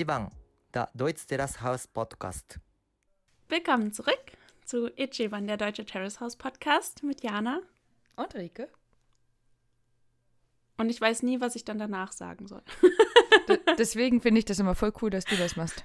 [0.00, 0.30] Ichiban,
[0.72, 2.58] der Deutsche Terrace House Podcast.
[3.50, 4.32] Willkommen zurück
[4.64, 7.60] zu Ichiban, der Deutsche Terrace House Podcast mit Jana.
[8.16, 8.70] Und Rike.
[10.78, 12.62] Und ich weiß nie, was ich dann danach sagen soll.
[13.78, 15.84] Deswegen finde ich das immer voll cool, dass du das machst.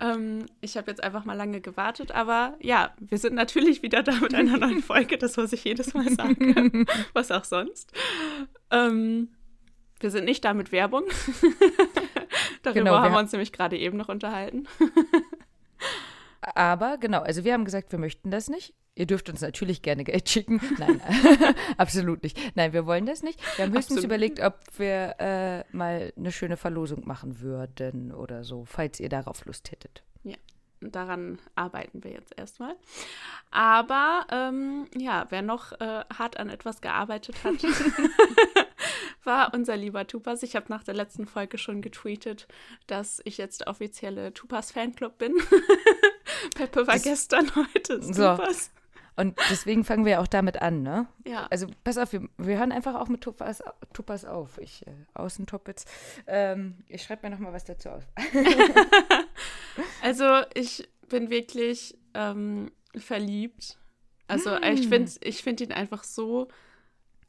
[0.00, 4.16] Ähm, ich habe jetzt einfach mal lange gewartet, aber ja, wir sind natürlich wieder da
[4.16, 6.86] mit einer neuen Folge, das, was ich jedes Mal sage.
[7.12, 7.92] was auch sonst.
[8.72, 9.28] Ähm,
[10.00, 11.04] wir sind nicht da mit Werbung.
[12.68, 14.66] Darüber Genau, wir haben wir uns nämlich gerade eben noch unterhalten.
[16.40, 18.74] Aber genau, also wir haben gesagt, wir möchten das nicht.
[18.94, 20.60] Ihr dürft uns natürlich gerne Geld schicken.
[20.78, 21.00] Nein,
[21.76, 22.38] absolut nicht.
[22.56, 23.40] Nein, wir wollen das nicht.
[23.56, 24.04] Wir haben höchstens Absolut.
[24.04, 29.44] überlegt, ob wir äh, mal eine schöne Verlosung machen würden oder so, falls ihr darauf
[29.44, 30.02] Lust hättet.
[30.80, 32.76] Daran arbeiten wir jetzt erstmal.
[33.50, 37.54] Aber ähm, ja, wer noch äh, hart an etwas gearbeitet hat,
[39.24, 40.42] war unser lieber Tupas.
[40.42, 42.46] Ich habe nach der letzten Folge schon getweetet,
[42.86, 45.34] dass ich jetzt der offizielle Tupas-Fanclub bin.
[46.54, 48.36] Peppe war Das- gestern, heute ist So.
[48.36, 48.70] Tupas.
[49.16, 51.08] Und deswegen fangen wir auch damit an, ne?
[51.26, 51.48] Ja.
[51.50, 53.60] Also pass auf, wir, wir hören einfach auch mit Tupas,
[53.92, 54.58] Tupas auf.
[54.58, 55.86] Ich, äh, Außentoppitz.
[56.28, 58.04] Ähm, ich schreibe mir noch mal was dazu auf.
[60.02, 63.78] Also ich bin wirklich ähm, verliebt.
[64.26, 66.48] Also ich finde ich find ihn einfach so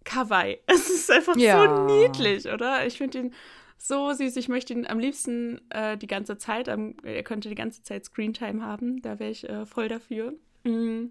[0.03, 0.59] kawaii.
[0.67, 1.63] Es ist einfach Ja.
[1.63, 2.85] so niedlich, oder?
[2.85, 3.33] Ich finde ihn
[3.77, 4.35] so süß.
[4.37, 8.05] Ich möchte ihn am liebsten äh, die ganze Zeit, am, er könnte die ganze Zeit
[8.05, 9.01] Screentime haben.
[9.01, 10.33] Da wäre ich äh, voll dafür.
[10.63, 11.07] Mm.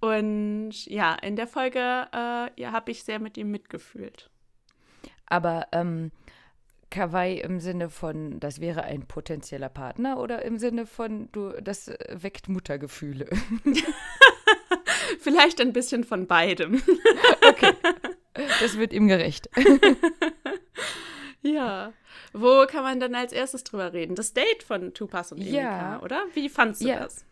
[0.00, 4.30] Und ja, in der Folge äh, ja, habe ich sehr mit ihm mitgefühlt.
[5.26, 6.12] Aber ähm,
[6.90, 11.90] Kawaii im Sinne von, das wäre ein potenzieller Partner oder im Sinne von, du, das
[12.10, 13.28] weckt Muttergefühle?
[15.20, 16.80] Vielleicht ein bisschen von beidem.
[18.34, 19.48] Das wird ihm gerecht.
[21.42, 21.92] Ja.
[22.32, 24.14] Wo kann man dann als erstes drüber reden?
[24.16, 26.00] Das Date von Tupas und Emika, Ja.
[26.02, 26.24] oder?
[26.34, 27.00] Wie fandst du Ja.
[27.00, 27.24] das?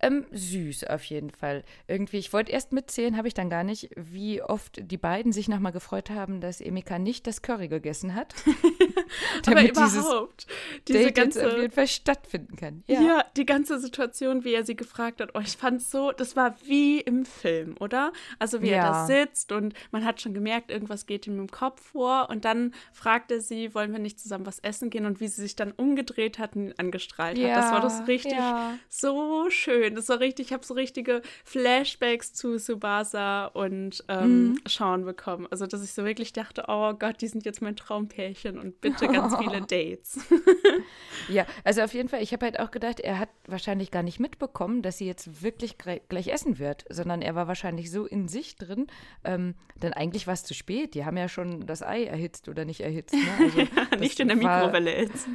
[0.00, 1.64] Ähm, süß auf jeden Fall.
[1.88, 5.48] Irgendwie, ich wollte erst mitzählen, habe ich dann gar nicht, wie oft die beiden sich
[5.48, 8.34] nochmal gefreut haben, dass Emika nicht das Curry gegessen hat.
[9.46, 10.46] Aber damit dieses überhaupt,
[10.86, 12.84] diese Date jetzt auf jeden ganze, Fall stattfinden kann.
[12.86, 13.24] ja.
[13.36, 17.00] die ganze Situation, wie er sie gefragt hat, oh, ich fand so, das war wie
[17.00, 18.12] im Film, oder?
[18.38, 18.90] Also wie er Ja.
[18.90, 22.74] da sitzt und man hat schon gemerkt, irgendwas geht ihm im Kopf vor und dann
[22.92, 25.72] fragt er sie, wollen wir nicht zusammen was essen gehen und wie sie sich dann
[25.72, 27.56] umgedreht hat und ihn angestrahlt hat.
[27.56, 28.78] Das war das richtig ja.
[28.88, 29.85] so schön.
[29.94, 34.58] Das war richtig, ich habe so richtige Flashbacks zu Subasa und ähm, Mhm.
[34.68, 35.46] Sean bekommen.
[35.50, 39.06] Also, dass ich so wirklich dachte, oh Gott, die sind jetzt mein Traumpärchen und bitte
[39.08, 40.18] ganz viele Dates.
[41.28, 44.20] Ja, also auf jeden Fall, ich habe halt auch gedacht, er hat wahrscheinlich gar nicht
[44.20, 48.56] mitbekommen, dass sie jetzt wirklich gleich essen wird, sondern er war wahrscheinlich so in sich
[48.56, 48.86] drin,
[49.24, 50.94] ähm, denn eigentlich war es zu spät.
[50.94, 53.14] Die haben ja schon das Ei erhitzt oder nicht erhitzt.
[53.14, 53.20] Ne?
[53.38, 55.26] Also, Nicht in der Mikrowelle jetzt.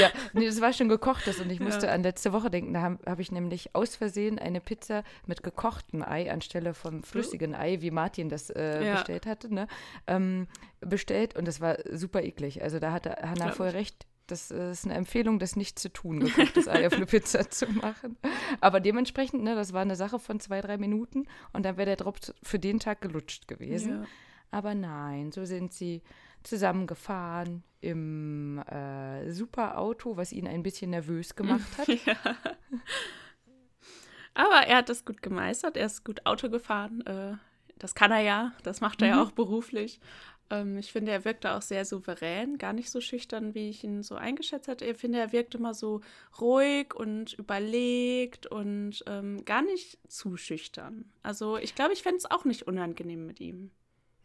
[0.00, 1.92] Ja, nee, das war schon gekochtes und ich musste Ja.
[1.92, 6.02] an letzte Woche denken, da habe hab ich nämlich aus Versehen eine Pizza mit gekochtem
[6.02, 8.94] Ei anstelle vom flüssigen Ei, wie Martin das äh, Ja.
[8.94, 9.66] bestellt hatte, ne,
[10.06, 10.46] ähm,
[10.80, 12.62] bestellt und das war super eklig.
[12.62, 14.06] Also da hatte Hannah Glaub voll recht.
[14.26, 18.18] Das ist eine Empfehlung, das nicht zu tun, gekochtes Ei auf eine Pizza zu machen.
[18.60, 21.96] Aber dementsprechend, ne, das war eine Sache von zwei, drei Minuten und dann wäre der
[21.96, 24.00] Drop für den Tag gelutscht gewesen.
[24.02, 24.04] Ja.
[24.50, 26.02] Aber nein, so sind sie
[26.42, 31.88] zusammengefahren im äh, super Auto, was ihn ein bisschen nervös gemacht hat.
[32.06, 32.16] ja.
[34.34, 35.76] Aber er hat das gut gemeistert.
[35.76, 37.04] Er ist gut Auto gefahren.
[37.06, 37.36] Äh,
[37.78, 38.52] das kann er ja.
[38.62, 39.20] Das macht er ja Mhm.
[39.22, 40.00] auch beruflich.
[40.50, 44.02] Ähm, ich finde, er wirkte auch sehr souverän, gar nicht so schüchtern, wie ich ihn
[44.02, 44.84] so eingeschätzt hatte.
[44.86, 46.00] Ich finde, er wirkt immer so
[46.40, 51.04] ruhig und überlegt und ähm, gar nicht zu schüchtern.
[51.22, 53.70] Also ich glaube, ich fände es auch nicht unangenehm mit ihm.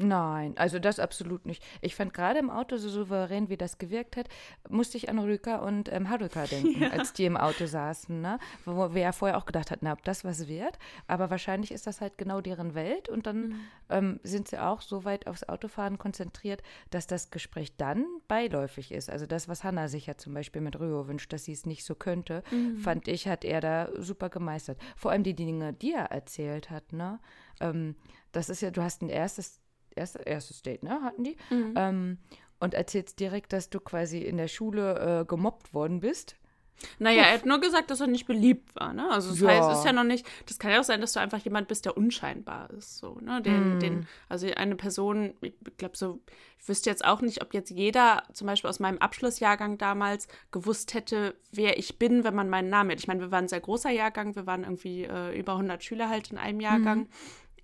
[0.03, 1.63] Nein, also das absolut nicht.
[1.81, 4.27] Ich fand gerade im Auto so souverän, wie das gewirkt hat,
[4.69, 8.39] musste ich an Rüka und ähm, Haruka denken, als die im Auto saßen, ne?
[8.65, 10.77] Wo wir ja vorher auch gedacht hatten, ob das was wird.
[11.07, 15.05] Aber wahrscheinlich ist das halt genau deren Welt und dann ähm, sind sie auch so
[15.05, 19.09] weit aufs Autofahren konzentriert, dass das Gespräch dann beiläufig ist.
[19.09, 21.85] Also das, was Hannah sich ja zum Beispiel mit Ryo wünscht, dass sie es nicht
[21.85, 22.43] so könnte,
[22.77, 24.77] fand ich, hat er da super gemeistert.
[24.95, 27.19] Vor allem die Dinge, die er erzählt hat, ne?
[27.59, 27.95] Ähm,
[28.33, 29.62] das ist ja, du hast ein erstes
[29.95, 31.37] erste, erstes Date, ne, hatten die.
[31.75, 32.17] Ähm,
[32.59, 36.37] und erzählst direkt, dass du quasi in der Schule äh, gemobbt worden bist.
[36.99, 39.09] Naja, er hat nur gesagt, dass er nicht beliebt war, ne?
[39.09, 39.47] Also das Ja.
[39.49, 41.67] heißt, es ist ja noch nicht, das kann ja auch sein, dass du einfach jemand
[41.67, 43.41] bist, der unscheinbar ist, so, ne?
[43.41, 46.19] Den, den, also eine Person, ich glaube so,
[46.59, 50.93] ich wüsste jetzt auch nicht, ob jetzt jeder, zum Beispiel aus meinem Abschlussjahrgang damals, gewusst
[50.93, 53.01] hätte, wer ich bin, wenn man meinen Namen hätte.
[53.01, 56.09] Ich meine, wir waren ein sehr großer Jahrgang, wir waren irgendwie äh, über 100 Schüler
[56.09, 57.07] halt in einem Jahrgang.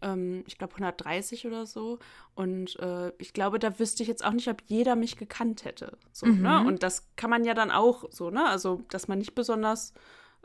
[0.02, 2.00] Ähm, ich glaube 130 oder so.
[2.36, 5.98] Und äh, ich glaube, da wüsste ich jetzt auch nicht, ob jeder mich gekannt hätte.
[6.12, 6.34] So, ne?
[6.34, 6.42] mhm.
[6.42, 6.64] ne?
[6.66, 8.46] Und das kann man ja dann auch so, ne?
[8.46, 9.94] Also, dass man nicht besonders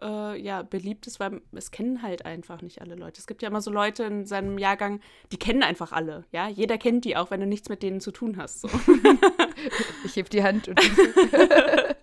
[0.03, 3.21] äh, ja, beliebt ist, weil es kennen halt einfach nicht alle Leute.
[3.21, 5.01] Es gibt ja immer so Leute in seinem Jahrgang,
[5.33, 6.49] die kennen einfach alle, ja.
[6.49, 8.63] Jeder kennt die auch, wenn du nichts mit denen zu tun hast.
[8.63, 8.69] So.
[10.05, 10.81] ich heb die Hand und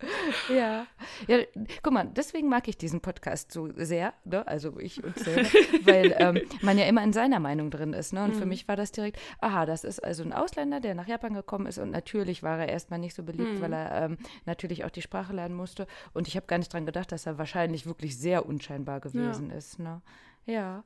[0.48, 0.86] ja.
[1.26, 1.38] Ja,
[1.82, 4.46] guck mal, deswegen mag ich diesen Podcast so sehr, ne?
[4.46, 5.48] also ich und selber,
[5.84, 8.12] weil ähm, man ja immer in seiner Meinung drin ist.
[8.12, 8.24] Ne?
[8.24, 8.38] Und mhm.
[8.38, 11.66] für mich war das direkt, aha, das ist also ein Ausländer, der nach Japan gekommen
[11.66, 13.60] ist und natürlich war er erstmal nicht so beliebt, mhm.
[13.60, 15.86] weil er ähm, natürlich auch die Sprache lernen musste.
[16.12, 19.56] Und ich habe gar nicht dran gedacht, dass er wahrscheinlich wirklich sehr unscheinbar gewesen ja.
[19.56, 19.78] ist.
[19.78, 20.02] Ne?
[20.46, 20.84] Ja.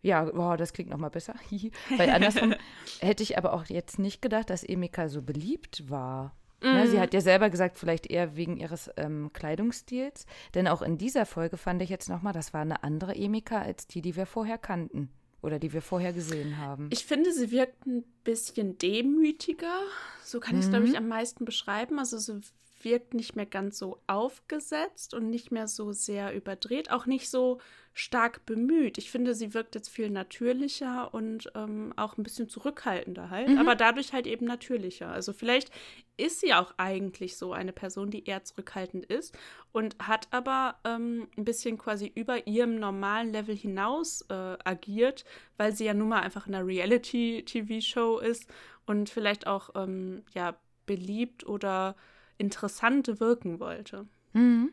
[0.00, 1.34] Ja, wow, das klingt nochmal besser.
[1.96, 2.54] Weil andersrum
[3.00, 6.34] hätte ich aber auch jetzt nicht gedacht, dass Emika so beliebt war.
[6.60, 6.76] Mhm.
[6.76, 10.26] Ja, sie hat ja selber gesagt, vielleicht eher wegen ihres ähm, Kleidungsstils.
[10.54, 13.86] Denn auch in dieser Folge fand ich jetzt nochmal, das war eine andere Emika als
[13.86, 15.10] die, die wir vorher kannten.
[15.40, 16.88] Oder die wir vorher gesehen haben.
[16.92, 19.82] Ich finde, sie wirkt ein bisschen demütiger.
[20.24, 20.98] So kann ich es, glaube ich, mhm.
[20.98, 22.00] am meisten beschreiben.
[22.00, 22.40] Also sie
[22.82, 26.90] wirkt nicht mehr ganz so aufgesetzt und nicht mehr so sehr überdreht.
[26.90, 27.60] Auch nicht so
[27.98, 28.96] stark bemüht.
[28.96, 33.58] Ich finde, sie wirkt jetzt viel natürlicher und ähm, auch ein bisschen zurückhaltender halt, mhm.
[33.58, 35.08] aber dadurch halt eben natürlicher.
[35.08, 35.72] Also vielleicht
[36.16, 39.36] ist sie auch eigentlich so eine Person, die eher zurückhaltend ist
[39.72, 45.24] und hat aber ähm, ein bisschen quasi über ihrem normalen Level hinaus äh, agiert,
[45.56, 48.48] weil sie ja nun mal einfach in einer Reality-TV-Show ist
[48.86, 50.54] und vielleicht auch ähm, ja
[50.86, 51.96] beliebt oder
[52.36, 54.06] interessant wirken wollte.
[54.34, 54.72] Mhm.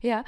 [0.00, 0.24] Ja,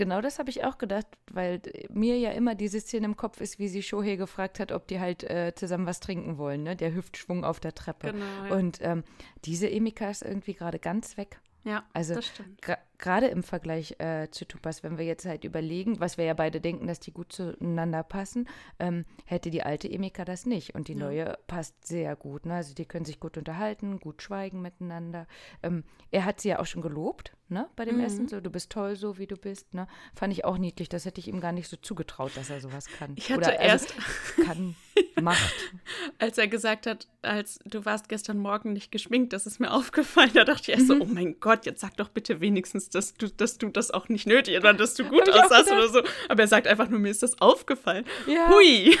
[0.00, 1.60] genau das habe ich auch gedacht, weil
[1.90, 4.98] mir ja immer diese Szene im Kopf ist, wie sie Shohei gefragt hat, ob die
[4.98, 6.74] halt äh, zusammen was trinken wollen, ne?
[6.74, 8.12] Der Hüftschwung auf der Treppe.
[8.12, 8.56] Genau, ja.
[8.56, 9.04] Und ähm,
[9.44, 11.38] diese Emika ist irgendwie gerade ganz weg.
[11.64, 12.62] Ja, also, das stimmt
[13.00, 16.60] gerade im Vergleich äh, zu Tupas, wenn wir jetzt halt überlegen, was wir ja beide
[16.60, 18.48] denken, dass die gut zueinander passen,
[18.78, 20.74] ähm, hätte die alte Emika das nicht.
[20.74, 20.98] Und die ja.
[20.98, 22.46] neue passt sehr gut.
[22.46, 22.54] Ne?
[22.54, 25.26] Also die können sich gut unterhalten, gut schweigen miteinander.
[25.62, 28.04] Ähm, er hat sie ja auch schon gelobt, ne, bei dem mhm.
[28.04, 28.28] Essen.
[28.28, 29.74] So, du bist toll, so wie du bist.
[29.74, 29.86] Ne?
[30.14, 30.88] Fand ich auch niedlich.
[30.88, 33.12] Das hätte ich ihm gar nicht so zugetraut, dass er sowas kann.
[33.16, 34.76] Ich hatte Oder, erst also, kann,
[35.20, 35.54] macht.
[36.18, 40.30] Als er gesagt hat, als du warst gestern Morgen nicht geschminkt, das ist mir aufgefallen.
[40.34, 40.98] Da dachte ich erst mhm.
[40.98, 44.08] so, oh mein Gott, jetzt sag doch bitte wenigstens dass du, dass du das auch
[44.08, 46.02] nicht nötig oder dass du gut aussahst oder so.
[46.28, 48.04] Aber er sagt einfach nur, mir ist das aufgefallen.
[48.26, 48.48] Ja.
[48.48, 48.96] Hui.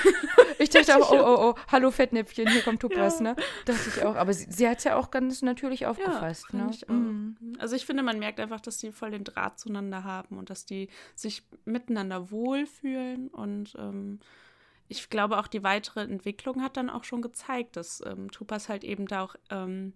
[0.58, 3.22] Ich dachte auch, oh, oh, oh, hallo Fettnäpfchen, hier kommt Tupas, ja.
[3.22, 3.36] ne?
[3.64, 4.16] Dachte ich auch.
[4.16, 6.46] Aber sie, sie hat es ja auch ganz natürlich aufgefasst.
[6.52, 6.70] Ja, ne?
[6.72, 7.36] ich mhm.
[7.58, 10.64] Also ich finde, man merkt einfach, dass sie voll den Draht zueinander haben und dass
[10.64, 14.20] die sich miteinander wohlfühlen und ähm,
[14.90, 18.82] ich glaube auch die weitere Entwicklung hat dann auch schon gezeigt, dass ähm, Tupas halt
[18.82, 19.92] eben da auch ähm,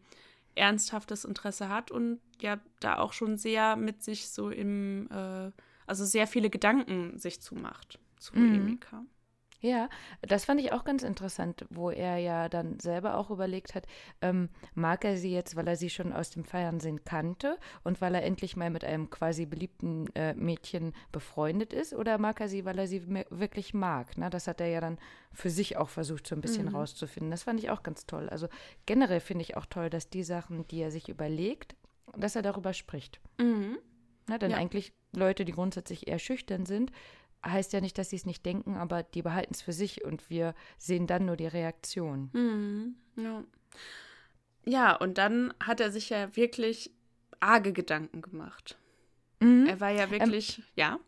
[0.54, 5.50] ernsthaftes Interesse hat und ja da auch schon sehr mit sich so im, äh,
[5.86, 8.54] also sehr viele Gedanken sich zumacht zu mhm.
[8.54, 9.04] Emika.
[9.64, 9.88] Ja,
[10.20, 13.86] das fand ich auch ganz interessant, wo er ja dann selber auch überlegt hat,
[14.20, 18.14] ähm, mag er sie jetzt, weil er sie schon aus dem Fernsehen kannte und weil
[18.14, 22.66] er endlich mal mit einem quasi beliebten äh, Mädchen befreundet ist, oder mag er sie,
[22.66, 24.18] weil er sie wirklich mag?
[24.18, 24.28] Ne?
[24.28, 24.98] Das hat er ja dann
[25.32, 26.76] für sich auch versucht, so ein bisschen mhm.
[26.76, 27.30] rauszufinden.
[27.30, 28.28] Das fand ich auch ganz toll.
[28.28, 28.48] Also
[28.84, 31.74] generell finde ich auch toll, dass die Sachen, die er sich überlegt,
[32.14, 33.18] dass er darüber spricht.
[33.38, 33.78] Mhm.
[34.26, 34.58] Na, denn ja.
[34.58, 36.92] eigentlich Leute, die grundsätzlich eher schüchtern sind,
[37.44, 40.30] heißt ja nicht, dass sie es nicht denken, aber die behalten es für sich und
[40.30, 42.30] wir sehen dann nur die Reaktion.
[42.32, 42.96] Mhm.
[43.16, 43.44] Ja.
[44.64, 46.90] ja, und dann hat er sich ja wirklich
[47.40, 48.78] arge Gedanken gemacht.
[49.40, 49.66] Mhm.
[49.66, 51.00] Er war ja ähm, wirklich, ähm, ja.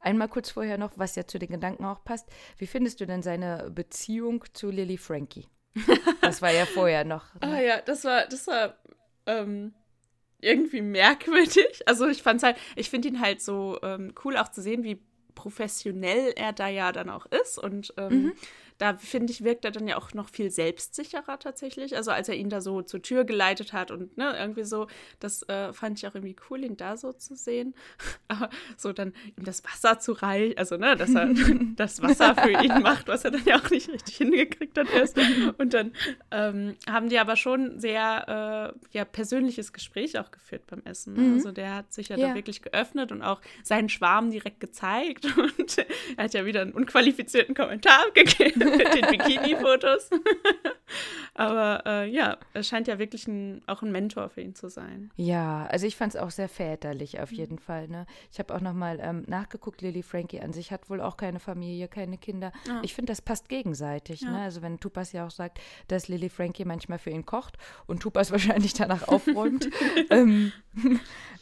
[0.00, 2.28] Einmal kurz vorher noch, was ja zu den Gedanken auch passt.
[2.58, 5.46] Wie findest du denn seine Beziehung zu Lily Frankie?
[6.20, 7.34] Das war ja vorher noch.
[7.34, 7.40] Ne?
[7.42, 8.76] Ah ja, das war, das war
[9.26, 9.74] ähm,
[10.40, 11.82] irgendwie merkwürdig.
[11.86, 15.02] Also ich fand's halt, ich finde ihn halt so ähm, cool auch zu sehen, wie
[15.34, 17.58] professionell er da ja dann auch ist.
[17.58, 18.32] Und ähm, mhm
[18.78, 21.96] da finde ich, wirkt er dann ja auch noch viel selbstsicherer tatsächlich.
[21.96, 24.86] Also als er ihn da so zur Tür geleitet hat und ne, irgendwie so,
[25.20, 27.74] das äh, fand ich auch irgendwie cool, ihn da so zu sehen.
[28.28, 31.30] Aber so dann ihm das Wasser zu reichen, also ne, dass er
[31.76, 35.18] das Wasser für ihn macht, was er dann ja auch nicht richtig hingekriegt hat erst.
[35.58, 35.92] Und dann
[36.30, 41.14] ähm, haben die aber schon sehr äh, ja, persönliches Gespräch auch geführt beim Essen.
[41.14, 41.22] Ne?
[41.22, 41.34] Mhm.
[41.34, 45.26] Also der hat sich ja, ja, da wirklich geöffnet und auch seinen Schwarm direkt gezeigt.
[45.36, 45.78] Und
[46.16, 48.61] er hat ja wieder einen unqualifizierten Kommentar gegeben.
[48.64, 50.10] Mit den Bikini-Fotos.
[51.34, 55.10] Aber äh, ja, er scheint ja wirklich ein, auch ein Mentor für ihn zu sein.
[55.16, 57.60] Ja, also ich fand es auch sehr väterlich auf jeden mhm.
[57.60, 57.88] Fall.
[57.88, 58.06] Ne?
[58.30, 61.88] Ich habe auch nochmal ähm, nachgeguckt, Lily Frankie an sich hat wohl auch keine Familie,
[61.88, 62.52] keine Kinder.
[62.68, 62.80] Ah.
[62.82, 64.20] Ich finde, das passt gegenseitig.
[64.20, 64.30] Ja.
[64.30, 64.42] Ne?
[64.42, 68.30] Also wenn Tupas ja auch sagt, dass Lily Frankie manchmal für ihn kocht und Tupas
[68.32, 69.70] wahrscheinlich danach aufräumt,
[70.10, 70.52] ähm,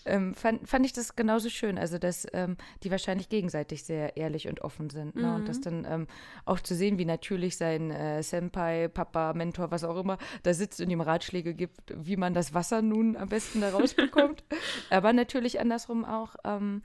[0.04, 1.78] ähm, fand, fand ich das genauso schön.
[1.78, 5.16] Also dass ähm, die wahrscheinlich gegenseitig sehr ehrlich und offen sind.
[5.16, 5.26] Ne?
[5.26, 5.34] Mhm.
[5.34, 6.06] Und das dann ähm,
[6.44, 10.80] auch zu sehen, wie natürlich sein äh, Senpai, Papa, Mentor, was auch immer, da sitzt
[10.80, 14.44] und ihm Ratschläge gibt, wie man das Wasser nun am besten da rausbekommt.
[14.90, 16.82] Aber natürlich andersrum auch, ähm,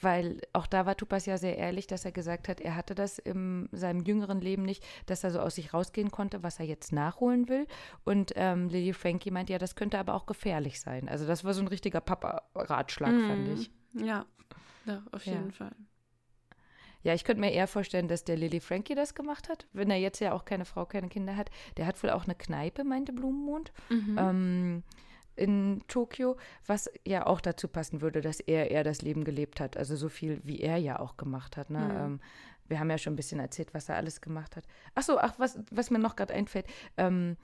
[0.00, 3.18] weil auch da war Tupas ja sehr ehrlich, dass er gesagt hat, er hatte das
[3.18, 6.92] in seinem jüngeren Leben nicht, dass er so aus sich rausgehen konnte, was er jetzt
[6.92, 7.66] nachholen will.
[8.04, 11.08] Und ähm, Lily Frankie meint ja, das könnte aber auch gefährlich sein.
[11.08, 13.70] Also das war so ein richtiger Papa-Ratschlag, mm, fand ich.
[13.94, 14.26] Ja,
[14.86, 15.52] ja auf jeden ja.
[15.52, 15.72] Fall.
[17.02, 19.98] Ja, ich könnte mir eher vorstellen, dass der Lily Frankie das gemacht hat, wenn er
[19.98, 21.50] jetzt ja auch keine Frau, keine Kinder hat.
[21.76, 23.72] Der hat wohl auch eine Kneipe, meinte Blumenmond.
[23.88, 24.16] Mhm.
[24.18, 24.82] Ähm,
[25.36, 26.36] in Tokio,
[26.66, 30.08] was ja auch dazu passen würde, dass er eher das Leben gelebt hat, also so
[30.08, 31.70] viel wie er ja auch gemacht hat.
[31.70, 31.78] Ne?
[31.78, 31.96] Mhm.
[31.96, 32.20] Ähm,
[32.66, 34.64] wir haben ja schon ein bisschen erzählt, was er alles gemacht hat.
[34.94, 37.36] Ach so, ach, was, was mir noch gerade einfällt, ähm,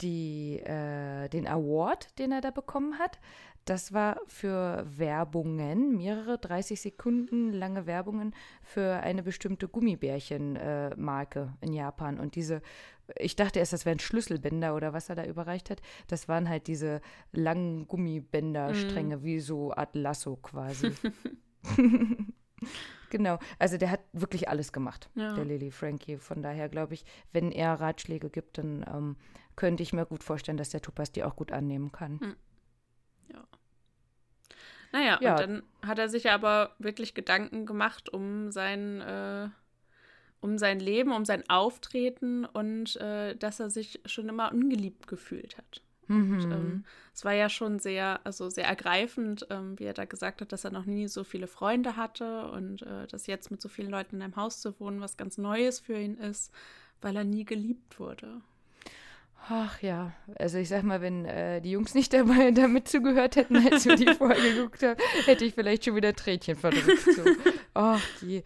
[0.00, 3.20] die, äh, den Award, den er da bekommen hat,
[3.64, 11.72] das war für Werbungen, mehrere 30 Sekunden lange Werbungen für eine bestimmte Gummibärchen-Marke äh, in
[11.72, 12.18] Japan.
[12.18, 12.62] Und diese,
[13.18, 15.80] ich dachte erst, das wären Schlüsselbänder oder was er da überreicht hat.
[16.08, 17.00] Das waren halt diese
[17.32, 19.22] langen Gummibänderstränge, mm.
[19.22, 20.92] wie so Art Lasso quasi.
[23.10, 25.34] genau, also der hat wirklich alles gemacht, ja.
[25.34, 26.16] der Lily Frankie.
[26.16, 29.16] Von daher glaube ich, wenn er Ratschläge gibt, dann ähm,
[29.54, 32.18] könnte ich mir gut vorstellen, dass der Tupas die auch gut annehmen kann.
[32.20, 32.36] Hm.
[33.32, 33.44] Ja.
[34.92, 35.32] Naja, ja.
[35.32, 39.48] und dann hat er sich aber wirklich Gedanken gemacht um sein, äh,
[40.40, 45.56] um sein Leben, um sein Auftreten und äh, dass er sich schon immer ungeliebt gefühlt
[45.56, 45.82] hat.
[46.08, 46.32] Mhm.
[46.34, 46.84] Und, ähm,
[47.14, 50.64] es war ja schon sehr, also sehr ergreifend, ähm, wie er da gesagt hat, dass
[50.64, 54.16] er noch nie so viele Freunde hatte und äh, dass jetzt mit so vielen Leuten
[54.16, 56.52] in einem Haus zu wohnen was ganz Neues für ihn ist,
[57.00, 58.42] weil er nie geliebt wurde.
[59.48, 63.56] Ach ja, also ich sag mal, wenn äh, die Jungs nicht dabei damit zugehört hätten,
[63.56, 67.02] als wir die Folge geguckt haben, hätte ich vielleicht schon wieder Tränchen verdrückt.
[67.02, 67.22] So.
[67.74, 68.42] Ach, die.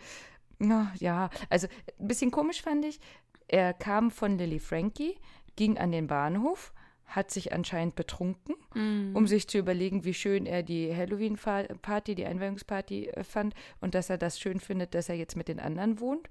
[0.59, 1.67] Oh, ja, also
[2.01, 2.99] ein bisschen komisch fand ich,
[3.47, 5.19] er kam von Lily Frankie,
[5.55, 6.73] ging an den Bahnhof,
[7.05, 9.15] hat sich anscheinend betrunken, mm.
[9.15, 14.09] um sich zu überlegen, wie schön er die Halloween-Party, die Einweihungsparty äh, fand und dass
[14.09, 16.31] er das schön findet, dass er jetzt mit den anderen wohnt,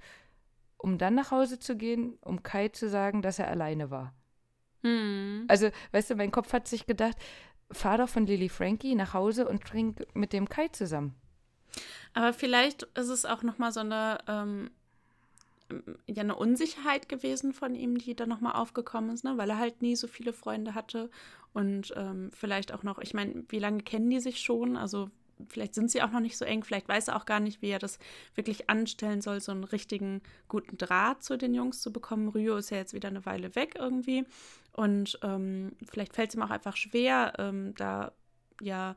[0.77, 4.13] um dann nach Hause zu gehen, um Kai zu sagen, dass er alleine war.
[4.85, 5.45] Hm.
[5.47, 7.17] Also, weißt du, mein Kopf hat sich gedacht,
[7.71, 11.15] fahr doch von Lily Frankie nach Hause und trink mit dem Kai zusammen.
[12.13, 14.69] Aber vielleicht ist es auch nochmal so eine, ähm,
[16.05, 19.33] ja, eine Unsicherheit gewesen von ihm, die da nochmal aufgekommen ist, ne?
[19.37, 21.09] weil er halt nie so viele Freunde hatte
[21.53, 24.77] und ähm, vielleicht auch noch, ich meine, wie lange kennen die sich schon?
[24.77, 25.09] Also
[25.47, 27.69] vielleicht sind sie auch noch nicht so eng, vielleicht weiß er auch gar nicht, wie
[27.69, 27.99] er das
[28.35, 32.29] wirklich anstellen soll, so einen richtigen guten Draht zu den Jungs zu bekommen.
[32.29, 34.25] Ryo ist ja jetzt wieder eine Weile weg irgendwie
[34.71, 38.11] und ähm, vielleicht fällt es ihm auch einfach schwer, ähm, da
[38.61, 38.95] ja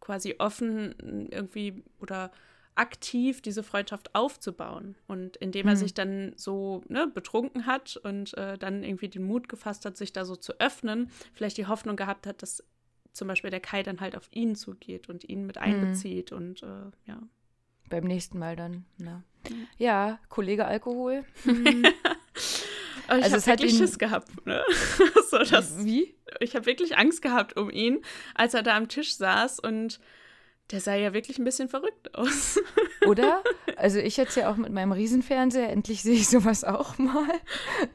[0.00, 2.30] quasi offen irgendwie oder
[2.76, 4.94] aktiv diese Freundschaft aufzubauen.
[5.08, 5.78] Und indem er mhm.
[5.78, 10.12] sich dann so ne, betrunken hat und äh, dann irgendwie den Mut gefasst hat, sich
[10.12, 12.62] da so zu öffnen, vielleicht die Hoffnung gehabt hat, dass
[13.16, 16.36] zum Beispiel der Kai dann halt auf ihn zugeht und ihn mit einbezieht mhm.
[16.36, 17.20] und äh, ja.
[17.88, 19.22] Beim nächsten Mal dann, ne?
[19.78, 21.24] Ja, Kollege Alkohol.
[21.44, 21.84] Mhm.
[23.08, 23.78] also ich habe wirklich ihn...
[23.78, 24.46] Schiss gehabt.
[24.46, 24.62] Ne?
[25.30, 26.14] so, das, Wie?
[26.40, 28.02] Ich habe wirklich Angst gehabt um ihn,
[28.34, 30.00] als er da am Tisch saß und
[30.70, 32.58] der sah ja wirklich ein bisschen verrückt aus.
[33.06, 33.42] Oder?
[33.76, 37.30] Also ich jetzt ja auch mit meinem Riesenfernseher, endlich sehe ich sowas auch mal.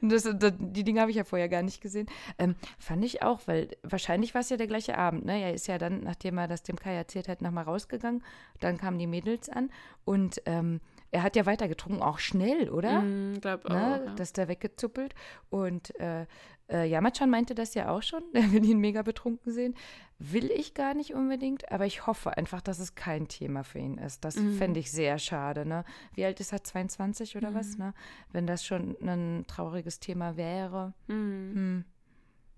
[0.02, 2.08] Das, das, die Dinge habe ich ja vorher gar nicht gesehen.
[2.38, 5.26] Ähm, fand ich auch, weil wahrscheinlich war es ja der gleiche Abend.
[5.26, 5.42] Ne?
[5.42, 8.24] Er ist ja dann, nachdem er das dem Kai erzählt hat, nochmal rausgegangen.
[8.60, 9.70] Dann kamen die Mädels an
[10.06, 10.80] und ähm,
[11.12, 13.02] er hat ja weiter getrunken, auch schnell, oder?
[13.02, 13.76] Mm, glaub ne?
[13.76, 14.16] auch, ja.
[14.16, 15.14] Dass der weggezuppelt.
[15.50, 16.26] Und äh,
[16.72, 18.24] äh, Yamachan meinte das ja auch schon.
[18.34, 19.76] Er will ihn mega betrunken sehen.
[20.20, 23.98] Will ich gar nicht unbedingt, aber ich hoffe einfach, dass es kein Thema für ihn
[23.98, 24.24] ist.
[24.24, 24.54] Das mm.
[24.54, 25.66] fände ich sehr schade.
[25.66, 25.84] Ne?
[26.14, 26.64] Wie alt ist er?
[26.64, 27.56] 22 oder mm.
[27.56, 27.78] was?
[27.78, 27.94] Ne?
[28.32, 30.94] Wenn das schon ein trauriges Thema wäre.
[31.08, 31.12] Mm.
[31.12, 31.86] Hm,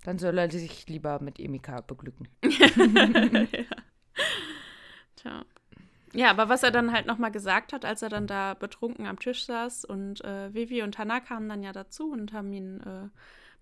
[0.03, 2.27] dann soll er sich lieber mit Emika beglücken.
[2.43, 3.77] ja.
[5.15, 5.45] Tja.
[6.15, 9.17] Ja, aber was er dann halt nochmal gesagt hat, als er dann da betrunken am
[9.17, 13.09] Tisch saß und äh, Vivi und Hannah kamen dann ja dazu und haben ihn äh,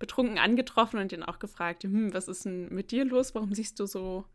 [0.02, 3.34] betrunken angetroffen und ihn auch gefragt, hm, was ist denn mit dir los?
[3.34, 4.26] Warum siehst du so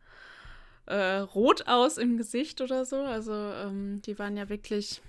[0.87, 2.96] äh, rot aus im Gesicht oder so?
[2.96, 5.02] Also ähm, die waren ja wirklich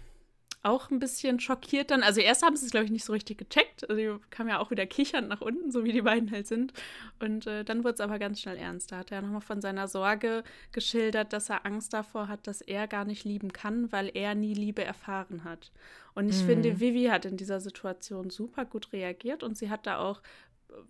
[0.63, 2.03] auch ein bisschen schockiert dann.
[2.03, 3.89] Also erst haben sie es, glaube ich, nicht so richtig gecheckt.
[3.89, 6.73] Also die kam ja auch wieder kichernd nach unten, so wie die beiden halt sind.
[7.19, 8.91] Und äh, dann wurde es aber ganz schnell ernst.
[8.91, 12.87] Da hat er nochmal von seiner Sorge geschildert, dass er Angst davor hat, dass er
[12.87, 15.71] gar nicht lieben kann, weil er nie Liebe erfahren hat.
[16.15, 16.47] Und ich mhm.
[16.47, 20.21] finde, Vivi hat in dieser Situation super gut reagiert und sie hat da auch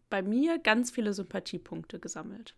[0.09, 2.55] bei mir ganz viele Sympathiepunkte gesammelt.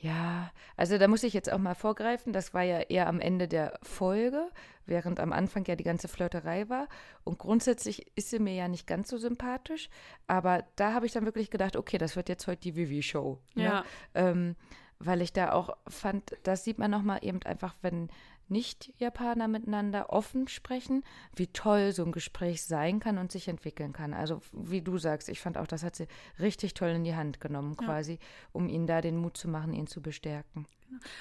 [0.00, 2.32] Ja, also da muss ich jetzt auch mal vorgreifen.
[2.32, 4.48] Das war ja eher am Ende der Folge,
[4.86, 6.88] während am Anfang ja die ganze Flirterei war.
[7.22, 9.90] Und grundsätzlich ist sie mir ja nicht ganz so sympathisch.
[10.26, 13.38] Aber da habe ich dann wirklich gedacht, okay, das wird jetzt heute die Vivi-Show.
[13.54, 13.64] Ne?
[13.64, 13.84] Ja.
[14.14, 14.56] Ähm,
[15.00, 18.08] weil ich da auch fand, das sieht man nochmal eben einfach, wenn
[18.50, 21.02] nicht-Japaner miteinander offen sprechen,
[21.34, 24.12] wie toll so ein Gespräch sein kann und sich entwickeln kann.
[24.12, 27.40] Also wie du sagst, ich fand auch, das hat sie richtig toll in die Hand
[27.40, 28.18] genommen, quasi, ja.
[28.52, 30.66] um ihnen da den Mut zu machen, ihn zu bestärken.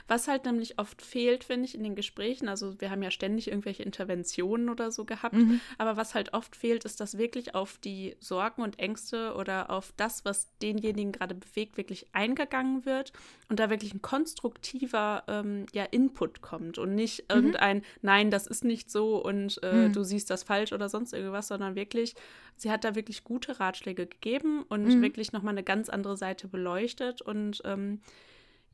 [0.07, 3.47] Was halt nämlich oft fehlt, finde ich, in den Gesprächen, also wir haben ja ständig
[3.47, 5.61] irgendwelche Interventionen oder so gehabt, mhm.
[5.77, 9.93] aber was halt oft fehlt, ist, dass wirklich auf die Sorgen und Ängste oder auf
[9.97, 13.13] das, was denjenigen gerade bewegt, wirklich eingegangen wird
[13.49, 17.35] und da wirklich ein konstruktiver ähm, ja, Input kommt und nicht mhm.
[17.35, 19.93] irgendein, nein, das ist nicht so und äh, mhm.
[19.93, 22.15] du siehst das falsch oder sonst irgendwas, sondern wirklich,
[22.55, 25.01] sie hat da wirklich gute Ratschläge gegeben und mhm.
[25.01, 28.01] wirklich nochmal eine ganz andere Seite beleuchtet und ähm,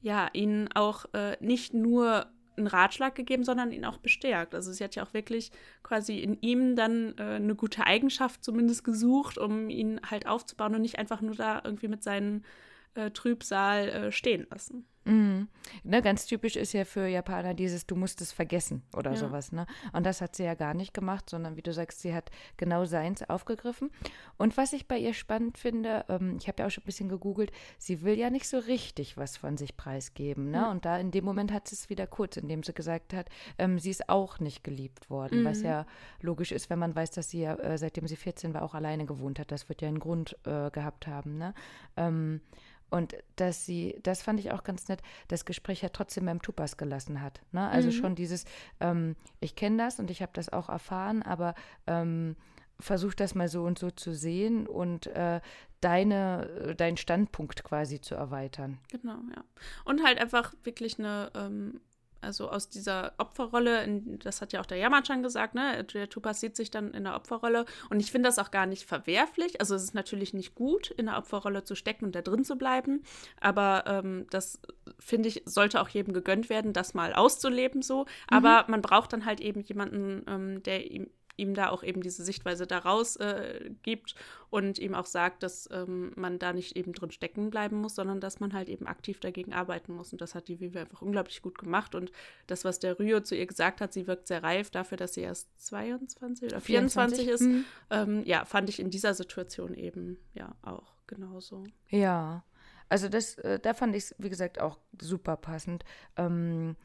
[0.06, 4.54] ja, ihnen auch äh, nicht nur einen Ratschlag gegeben, sondern ihn auch bestärkt.
[4.54, 8.84] Also sie hat ja auch wirklich quasi in ihm dann äh, eine gute Eigenschaft zumindest
[8.84, 12.46] gesucht, um ihn halt aufzubauen und nicht einfach nur da irgendwie mit seinen
[12.94, 14.86] äh, Trübsal äh, stehen lassen.
[15.06, 15.48] Mhm.
[15.84, 19.18] Ne, ganz typisch ist ja für Japaner dieses, du musst es vergessen oder ja.
[19.18, 19.52] sowas.
[19.52, 19.68] Ne?
[19.94, 22.86] Und das hat sie ja gar nicht gemacht, sondern wie du sagst, sie hat genau
[22.86, 23.92] seins aufgegriffen.
[24.38, 27.10] Und was ich bei ihr spannend finde, ähm, ich habe ja auch schon ein bisschen
[27.10, 30.50] gegoogelt, sie will ja nicht so richtig was von sich preisgeben.
[30.50, 30.62] Ne?
[30.62, 30.68] Mhm.
[30.68, 33.78] Und da in dem Moment hat sie es wieder kurz, indem sie gesagt hat, ähm,
[33.78, 35.46] sie ist auch nicht geliebt worden, mhm.
[35.46, 35.86] was ja
[36.22, 39.06] logisch ist, wenn man weiß, dass sie ja, äh, seitdem sie 14 war, auch alleine
[39.06, 39.52] gewohnt hat.
[39.52, 41.38] Das wird ja einen Grund äh, gehabt haben.
[41.38, 41.54] Ne?
[41.96, 42.42] Ähm,
[42.89, 46.77] und dass sie, das fand ich auch ganz nett, das Gespräch ja trotzdem beim Tupas
[46.77, 47.42] gelassen hat.
[47.51, 47.68] Ne?
[47.68, 47.94] Also mhm.
[47.94, 48.46] schon dieses,
[48.80, 51.56] ähm, ich kenne das und ich habe das auch erfahren, aber
[51.88, 52.36] ähm,
[52.80, 55.42] versuch das mal so und so zu sehen und äh,
[55.82, 58.80] deine, deinen Standpunkt quasi zu erweitern.
[58.89, 59.44] Genau, ja.
[59.84, 61.80] Und halt einfach wirklich eine ähm,
[62.25, 65.84] also aus dieser Opferrolle, in, das hat ja auch der Yamachan gesagt, ne?
[65.84, 67.65] Der Tupas sieht sich dann in der Opferrolle.
[67.89, 69.60] Und ich finde das auch gar nicht verwerflich.
[69.62, 72.58] Also es ist natürlich nicht gut, in der Opferrolle zu stecken und da drin zu
[72.58, 73.04] bleiben.
[73.39, 74.60] Aber ähm, das,
[75.00, 78.06] finde ich, sollte auch jedem gegönnt werden, das mal auszuleben so.
[78.28, 78.71] Aber mhm.
[78.71, 82.67] man braucht dann halt eben jemanden, ähm, der ihm ihm da auch eben diese Sichtweise
[82.67, 84.15] daraus äh, gibt
[84.50, 88.19] und ihm auch sagt, dass ähm, man da nicht eben drin stecken bleiben muss, sondern
[88.19, 90.12] dass man halt eben aktiv dagegen arbeiten muss.
[90.12, 91.95] Und das hat die Vivi einfach unglaublich gut gemacht.
[91.95, 92.12] Und
[92.48, 95.21] das, was der Rio zu ihr gesagt hat, sie wirkt sehr reif dafür, dass sie
[95.21, 97.65] erst 22 oder 24, 24 ist, mhm.
[97.89, 101.63] ähm, ja, fand ich in dieser Situation eben ja auch genauso.
[101.89, 102.43] Ja,
[102.89, 105.84] also das, äh, da fand ich es, wie gesagt, auch super passend.
[106.17, 106.76] Ähm,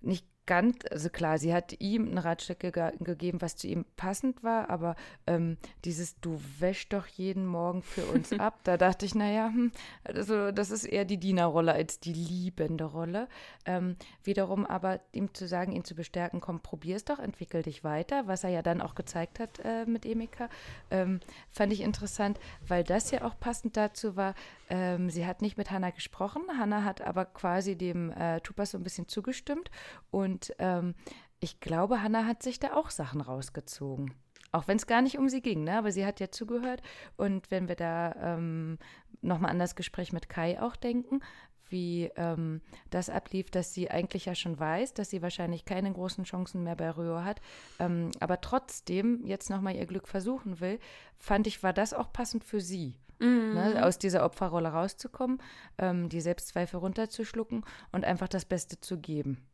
[0.00, 4.42] nicht ganz, also klar, sie hat ihm einen Ratschlag ge gegeben, was zu ihm passend
[4.42, 9.14] war, aber ähm, dieses Du wäschst doch jeden Morgen für uns ab, da dachte ich,
[9.14, 9.72] naja, hm,
[10.04, 13.28] also das ist eher die Dienerrolle als die liebende Rolle.
[13.64, 17.84] Ähm, wiederum aber ihm zu sagen, ihn zu bestärken, komm, probier es doch, entwickel dich
[17.84, 20.48] weiter, was er ja dann auch gezeigt hat äh, mit Emika,
[20.90, 24.34] ähm, fand ich interessant, weil das ja auch passend dazu war,
[24.68, 28.78] ähm, sie hat nicht mit Hannah gesprochen, Hannah hat aber quasi dem äh, Tupas so
[28.78, 29.70] ein bisschen zugestimmt
[30.10, 30.94] und ähm,
[31.40, 34.14] ich glaube, Hannah hat sich da auch Sachen rausgezogen.
[34.52, 35.76] Auch wenn es gar nicht um sie ging, ne?
[35.76, 36.80] aber sie hat ja zugehört.
[37.16, 38.78] Und wenn wir da ähm,
[39.20, 41.20] nochmal an das Gespräch mit Kai auch denken,
[41.68, 46.24] wie ähm, das ablief, dass sie eigentlich ja schon weiß, dass sie wahrscheinlich keine großen
[46.24, 47.40] Chancen mehr bei Rio hat,
[47.80, 50.78] ähm, aber trotzdem jetzt nochmal ihr Glück versuchen will,
[51.16, 52.94] fand ich, war das auch passend für sie.
[53.18, 53.54] Mhm.
[53.54, 55.38] Ne, aus dieser Opferrolle rauszukommen,
[55.78, 59.46] ähm, die Selbstzweifel runterzuschlucken und einfach das Beste zu geben.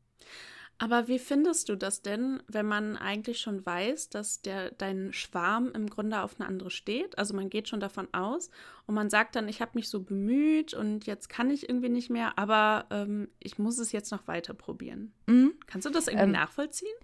[0.79, 5.71] Aber wie findest du das denn, wenn man eigentlich schon weiß, dass der, dein Schwarm
[5.75, 7.17] im Grunde auf eine andere steht?
[7.19, 8.51] Also man geht schon davon aus
[8.87, 12.11] und man sagt dann, ich habe mich so bemüht und jetzt kann ich irgendwie nicht
[12.11, 15.13] mehr, aber ähm, ich muss es jetzt noch weiter probieren.
[15.27, 15.55] Mhm.
[15.69, 16.97] Kannst du das irgendwie ähm, nachvollziehen?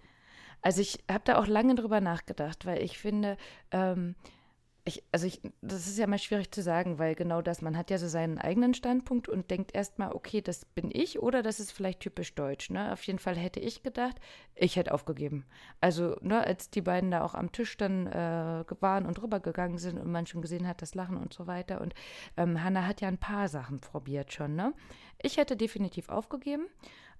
[0.61, 3.37] Also ich habe da auch lange drüber nachgedacht, weil ich finde,
[3.71, 4.15] ähm,
[4.89, 7.89] ich, also ich, das ist ja mal schwierig zu sagen, weil genau das, man hat
[7.89, 11.71] ja so seinen eigenen Standpunkt und denkt erstmal, okay, das bin ich oder das ist
[11.71, 12.69] vielleicht typisch deutsch.
[12.69, 12.91] Ne?
[12.91, 14.17] Auf jeden Fall hätte ich gedacht,
[14.55, 15.45] ich hätte aufgegeben.
[15.79, 19.97] Also, ne, als die beiden da auch am Tisch dann äh, waren und rübergegangen sind
[19.97, 21.79] und man schon gesehen hat, das Lachen und so weiter.
[21.79, 21.93] Und
[22.35, 24.73] ähm, Hannah hat ja ein paar Sachen probiert schon, ne?
[25.21, 26.67] Ich hätte definitiv aufgegeben.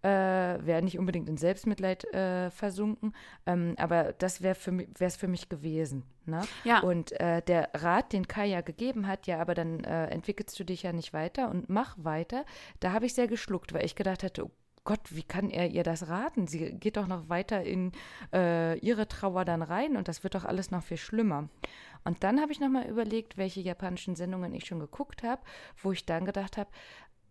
[0.01, 3.13] Äh, wäre nicht unbedingt in Selbstmitleid äh, versunken,
[3.45, 4.55] ähm, aber das wäre
[4.99, 6.03] es für mich gewesen.
[6.25, 6.41] Ne?
[6.63, 6.79] Ja.
[6.79, 10.63] Und äh, der Rat, den Kai ja gegeben hat, ja, aber dann äh, entwickelst du
[10.63, 12.45] dich ja nicht weiter und mach weiter,
[12.79, 14.51] da habe ich sehr geschluckt, weil ich gedacht hatte, oh
[14.85, 16.47] Gott, wie kann er ihr das raten?
[16.47, 17.91] Sie geht doch noch weiter in
[18.33, 21.49] äh, ihre Trauer dann rein und das wird doch alles noch viel schlimmer.
[22.05, 25.41] Und dann habe ich nochmal überlegt, welche japanischen Sendungen ich schon geguckt habe,
[25.81, 26.69] wo ich dann gedacht habe,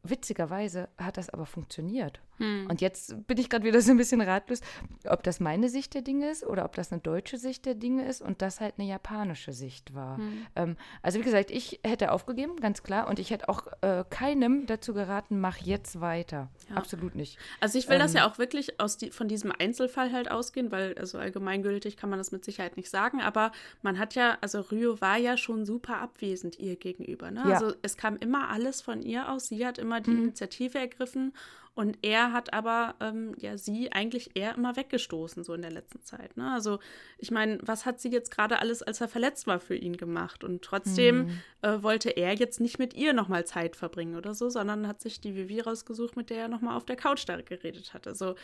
[0.03, 2.21] witzigerweise hat das aber funktioniert.
[2.39, 2.67] Hm.
[2.69, 4.61] Und jetzt bin ich gerade wieder so ein bisschen ratlos,
[5.07, 8.07] ob das meine Sicht der Dinge ist oder ob das eine deutsche Sicht der Dinge
[8.07, 10.19] ist und das halt eine japanische Sicht war.
[10.19, 10.47] Hm.
[10.57, 13.09] Ähm, also wie gesagt, ich hätte aufgegeben, ganz klar.
[13.09, 16.49] Und ich hätte auch äh, keinem dazu geraten, mach jetzt weiter.
[16.71, 16.77] Ja.
[16.77, 17.39] Absolut nicht.
[17.61, 20.71] Also ich will ähm, das ja auch wirklich aus die, von diesem Einzelfall halt ausgehen,
[20.71, 23.21] weil also allgemeingültig kann man das mit Sicherheit nicht sagen.
[23.21, 27.31] Aber man hat ja, also Ryo war ja schon super abwesend ihr gegenüber.
[27.31, 27.45] Ne?
[27.47, 27.55] Ja.
[27.55, 29.49] Also es kam immer alles von ihr aus.
[29.49, 30.25] Sie hat immer die mhm.
[30.25, 31.33] Initiative ergriffen
[31.79, 36.03] und er hat aber ähm, ja sie eigentlich eher immer weggestoßen, so in der letzten
[36.03, 36.37] Zeit.
[36.37, 36.51] Ne?
[36.53, 36.81] Also,
[37.19, 40.43] ich meine, was hat sie jetzt gerade alles, als er verletzt war, für ihn gemacht?
[40.43, 41.41] Und trotzdem mhm.
[41.63, 45.21] äh, wollte er jetzt nicht mit ihr nochmal Zeit verbringen oder so, sondern hat sich
[45.21, 48.09] die Vivi rausgesucht, mit der er nochmal auf der Couch da geredet hat.
[48.09, 48.35] Also,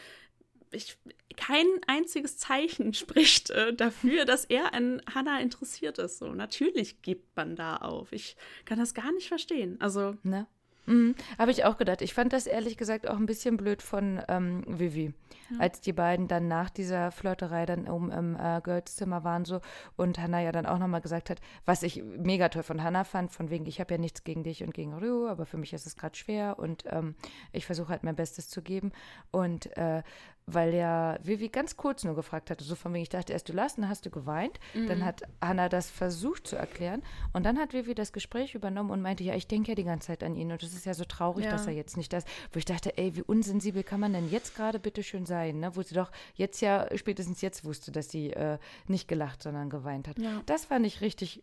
[0.70, 0.96] ich,
[1.36, 6.18] kein einziges Zeichen spricht äh, dafür, dass er an Hannah interessiert ist.
[6.18, 8.12] So, natürlich gibt man da auf.
[8.12, 9.76] Ich kann das gar nicht verstehen.
[9.80, 10.14] Also.
[10.22, 10.46] Ne?
[10.86, 12.02] Mhm, Habe ich auch gedacht.
[12.02, 15.14] Ich fand das ehrlich gesagt auch ein bisschen blöd von ähm, Vivi,
[15.50, 15.58] ja.
[15.58, 19.60] als die beiden dann nach dieser Flirterei dann oben im äh, Girls Zimmer waren so
[19.96, 23.32] und Hannah ja dann auch nochmal gesagt hat, was ich mega toll von Hannah fand,
[23.32, 25.86] von wegen, ich habe ja nichts gegen dich und gegen Ryu, aber für mich ist
[25.86, 27.14] es gerade schwer und ähm,
[27.52, 28.92] ich versuche halt mein Bestes zu geben
[29.30, 30.02] und äh,
[30.46, 33.52] weil ja Vivi ganz kurz nur gefragt hatte, so von wegen, ich dachte erst, du
[33.54, 34.60] lachst, dann hast du geweint.
[34.74, 34.88] Mhm.
[34.88, 37.02] Dann hat Hannah das versucht zu erklären
[37.32, 40.08] und dann hat Vivi das Gespräch übernommen und meinte, ja, ich denke ja die ganze
[40.08, 41.50] Zeit an ihn und es ist ja so traurig, ja.
[41.50, 44.54] dass er jetzt nicht das, wo ich dachte, ey, wie unsensibel kann man denn jetzt
[44.54, 45.74] gerade bitte schön sein, ne?
[45.76, 50.08] wo sie doch jetzt ja, spätestens jetzt wusste, dass sie äh, nicht gelacht, sondern geweint
[50.08, 50.18] hat.
[50.18, 50.42] Ja.
[50.46, 51.42] Das fand ich richtig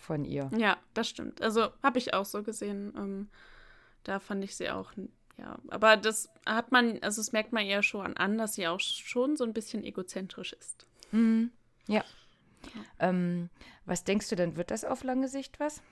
[0.00, 0.50] von ihr.
[0.56, 1.42] Ja, das stimmt.
[1.42, 2.92] Also habe ich auch so gesehen.
[2.96, 3.28] Ähm,
[4.04, 4.92] da fand ich sie auch
[5.40, 8.80] ja, aber das hat man, also das merkt man eher schon an, dass sie auch
[8.80, 10.86] schon so ein bisschen egozentrisch ist.
[11.12, 11.50] Mhm.
[11.86, 12.04] Ja.
[12.74, 12.82] ja.
[12.98, 13.48] Ähm,
[13.86, 15.82] was denkst du denn, wird das auf lange Sicht was?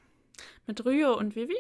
[0.67, 1.57] Mit Ryo und Vivi?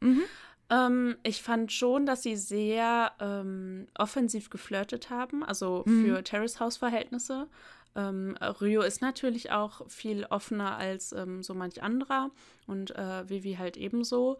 [0.00, 0.22] Mhm.
[0.68, 6.04] Ähm, ich fand schon, dass sie sehr ähm, offensiv geflirtet haben, also mhm.
[6.04, 7.48] für Terrace House Verhältnisse.
[7.94, 12.30] Ähm, Ryo ist natürlich auch viel offener als ähm, so manch anderer
[12.66, 14.38] und äh, Vivi halt ebenso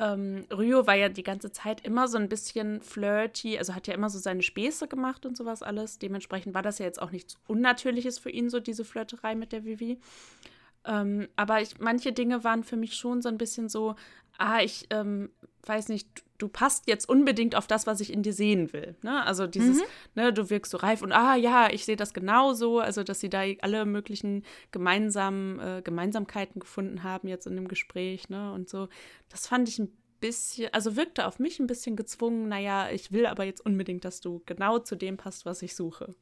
[0.00, 3.92] ähm, Ryo war ja die ganze Zeit immer so ein bisschen flirty, also hat ja
[3.92, 5.98] immer so seine Späße gemacht und sowas alles.
[5.98, 9.66] Dementsprechend war das ja jetzt auch nichts Unnatürliches für ihn, so diese Flirterei mit der
[9.66, 10.00] Vivi.
[10.86, 13.94] Ähm, aber ich, manche Dinge waren für mich schon so ein bisschen so,
[14.38, 15.28] ah, ich ähm,
[15.66, 18.96] weiß nicht, du passt jetzt unbedingt auf das, was ich in dir sehen will.
[19.02, 19.24] Ne?
[19.24, 19.84] Also dieses, mhm.
[20.14, 22.80] ne, du wirkst so reif und ah ja, ich sehe das genauso.
[22.80, 28.28] Also, dass sie da alle möglichen gemeinsamen äh, Gemeinsamkeiten gefunden haben jetzt in dem Gespräch,
[28.28, 28.52] ne?
[28.52, 28.88] Und so.
[29.28, 33.26] Das fand ich ein bisschen, also wirkte auf mich ein bisschen gezwungen, naja, ich will
[33.26, 36.14] aber jetzt unbedingt, dass du genau zu dem passt, was ich suche.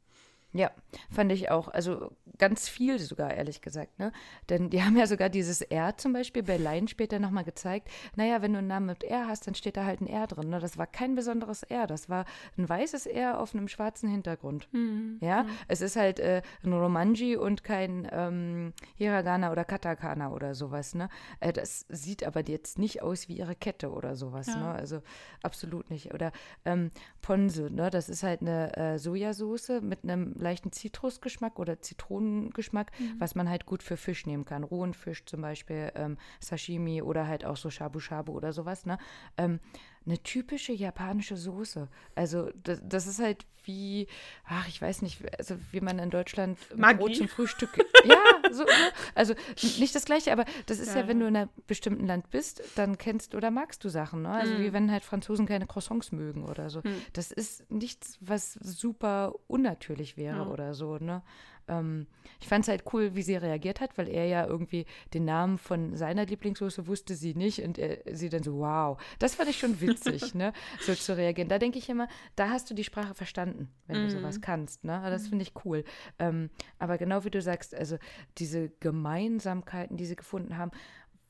[0.53, 0.71] Ja,
[1.11, 1.69] fand ich auch.
[1.69, 3.99] Also ganz viel sogar, ehrlich gesagt.
[3.99, 4.13] Ne?
[4.49, 7.89] Denn die haben ja sogar dieses R zum Beispiel bei Line später nochmal gezeigt.
[8.17, 10.49] Naja, wenn du einen Namen mit R hast, dann steht da halt ein R drin.
[10.49, 10.59] Ne?
[10.61, 11.87] Das war kein besonderes R.
[11.87, 12.25] Das war
[12.57, 14.69] ein weißes R auf einem schwarzen Hintergrund.
[14.73, 15.19] Mhm.
[15.21, 15.43] Ja?
[15.43, 15.49] Mhm.
[15.69, 20.95] es ist halt äh, ein Romanji und kein ähm, Hiragana oder Katakana oder sowas.
[20.95, 21.09] Ne?
[21.41, 24.47] Äh, das sieht aber jetzt nicht aus wie ihre Kette oder sowas.
[24.47, 24.57] Ja.
[24.57, 24.69] Ne?
[24.71, 25.03] Also
[25.43, 26.15] absolut nicht.
[26.15, 26.33] Oder
[26.65, 27.91] ähm, Ponzu, ne?
[27.91, 33.17] das ist halt eine äh, Sojasauce mit einem leichten Zitrusgeschmack oder Zitronengeschmack, mhm.
[33.19, 34.65] was man halt gut für Fisch nehmen kann.
[34.65, 38.87] Rohen Fisch zum Beispiel, ähm, Sashimi oder halt auch so Shabu Shabu oder sowas.
[38.87, 38.99] Ne?
[39.37, 39.61] Ähm,
[40.09, 41.89] eine typische japanische Soße.
[42.15, 44.07] Also das, das, ist halt wie,
[44.45, 46.99] ach, ich weiß nicht, also wie man in Deutschland Maggi.
[46.99, 47.71] Brot zum Frühstück.
[48.05, 48.17] ja,
[48.51, 48.71] so, ne?
[49.15, 49.35] also
[49.79, 51.03] nicht das Gleiche, aber das ist ja.
[51.03, 51.09] ja.
[51.09, 54.23] wenn du in einem bestimmten Land bist, dann kennst oder magst du Sachen.
[54.23, 54.31] Ne?
[54.31, 54.61] Also mm.
[54.61, 56.81] wie wenn halt Franzosen keine Croissants mögen oder so.
[56.81, 57.03] Mm.
[57.13, 60.51] Das ist nichts, was super unnatürlich wäre mm.
[60.51, 60.97] oder so.
[60.97, 61.23] Ne?
[61.69, 62.07] Ähm,
[62.41, 65.59] ich fand es halt cool, wie sie reagiert hat, weil er ja irgendwie den Namen
[65.59, 69.01] von seiner Lieblingssoße wusste sie nicht und er, sie dann so, wow.
[69.19, 70.53] Das fand ich schon witzig, ne?
[70.81, 71.49] So zu reagieren.
[71.49, 74.05] Da denke ich immer, da hast du die Sprache verstanden, wenn mm.
[74.05, 74.43] du sowas mhm.
[74.43, 75.01] kannst, ne?
[75.05, 75.29] Das mhm.
[75.29, 75.85] finde ich cool.
[76.19, 77.99] Ähm, aber genau wie du sagst, also
[78.39, 80.71] diese Gemeinsamkeiten, die sie gefunden haben,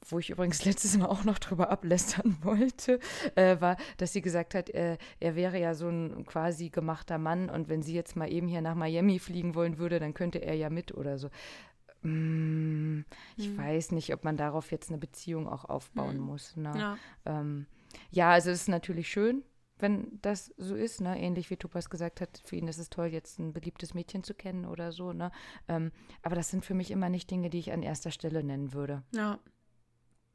[0.07, 3.01] wo ich übrigens letztes Mal auch noch drüber ablästern wollte,
[3.35, 7.51] äh, war, dass sie gesagt hat, äh, er wäre ja so ein quasi gemachter Mann
[7.51, 10.55] und wenn sie jetzt mal eben hier nach Miami fliegen wollen würde, dann könnte er
[10.55, 11.29] ja mit oder so.
[12.03, 13.01] Mm,
[13.37, 13.59] ich hm.
[13.59, 16.25] weiß nicht, ob man darauf jetzt eine Beziehung auch aufbauen hm.
[16.25, 16.57] muss.
[16.57, 16.73] Ne?
[16.77, 16.99] Ja.
[17.27, 17.67] Ähm,
[18.11, 19.43] ja, also es ist natürlich schön,
[19.79, 23.07] wenn das so ist, ne, ähnlich wie Topas gesagt hat, für ihn ist es toll,
[23.07, 25.31] jetzt ein beliebtes Mädchen zu kennen oder so, ne?
[25.69, 28.73] Ähm, aber das sind für mich immer nicht Dinge, die ich an erster Stelle nennen
[28.73, 29.03] würde.
[29.15, 29.39] Ja.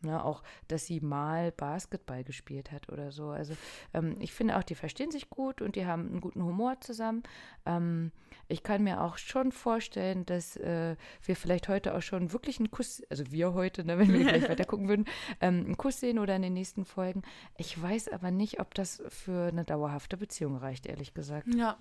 [0.03, 3.29] Ne, auch, dass sie mal Basketball gespielt hat oder so.
[3.29, 3.55] Also
[3.93, 7.23] ähm, ich finde auch, die verstehen sich gut und die haben einen guten Humor zusammen.
[7.65, 8.11] Ähm,
[8.49, 12.69] ich kann mir auch schon vorstellen, dass äh, wir vielleicht heute auch schon wirklich einen
[12.69, 15.05] Kuss, also wir heute, ne, wenn wir gleich weiter gucken würden,
[15.39, 17.21] ähm, einen Kuss sehen oder in den nächsten Folgen.
[17.57, 21.47] Ich weiß aber nicht, ob das für eine dauerhafte Beziehung reicht, ehrlich gesagt.
[21.53, 21.77] Ja.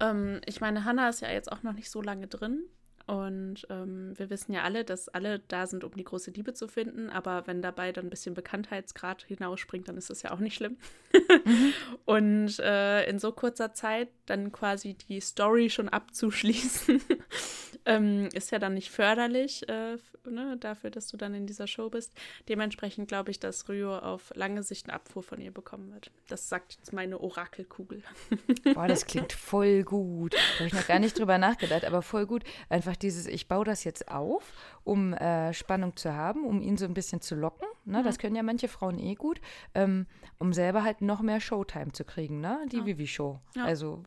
[0.00, 2.64] Ähm, ich meine, Hannah ist ja jetzt auch noch nicht so lange drin.
[3.06, 6.66] Und ähm, wir wissen ja alle, dass alle da sind, um die große Liebe zu
[6.66, 7.08] finden.
[7.08, 10.76] Aber wenn dabei dann ein bisschen Bekanntheitsgrad hinausspringt, dann ist das ja auch nicht schlimm.
[11.12, 11.72] mhm.
[12.04, 17.00] Und äh, in so kurzer Zeit dann quasi die Story schon abzuschließen,
[17.86, 21.88] ähm, ist ja dann nicht förderlich äh, ne, dafür, dass du dann in dieser Show
[21.88, 22.12] bist.
[22.48, 26.10] Dementsprechend glaube ich, dass Rio auf lange Sicht eine Abfuhr von ihr bekommen wird.
[26.28, 28.02] Das sagt jetzt meine Orakelkugel.
[28.74, 30.34] Boah, das klingt voll gut.
[30.34, 32.42] Da habe ich noch gar nicht drüber nachgedacht, aber voll gut.
[32.68, 34.52] Einfach dieses, ich baue das jetzt auf,
[34.84, 37.68] um äh, Spannung zu haben, um ihn so ein bisschen zu locken.
[37.84, 38.00] Ne?
[38.00, 38.04] Mhm.
[38.04, 39.40] Das können ja manche Frauen eh gut,
[39.74, 40.06] ähm,
[40.38, 42.66] um selber halt noch mehr Showtime zu kriegen, ne?
[42.70, 42.86] Die ja.
[42.86, 43.40] Vivi-Show.
[43.54, 43.64] Ja.
[43.64, 44.02] Also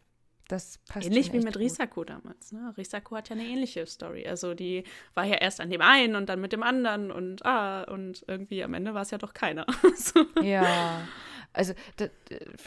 [0.50, 1.58] das passt Ähnlich wie mit gut.
[1.58, 2.52] Risako damals.
[2.52, 2.74] Ne?
[2.76, 4.28] Risako hat ja eine ähnliche Story.
[4.28, 4.84] Also die
[5.14, 8.64] war ja erst an dem einen und dann mit dem anderen und ah, und irgendwie
[8.64, 9.68] am Ende war es ja doch keiner.
[9.96, 10.26] so.
[10.42, 11.08] Ja.
[11.54, 12.10] Also das,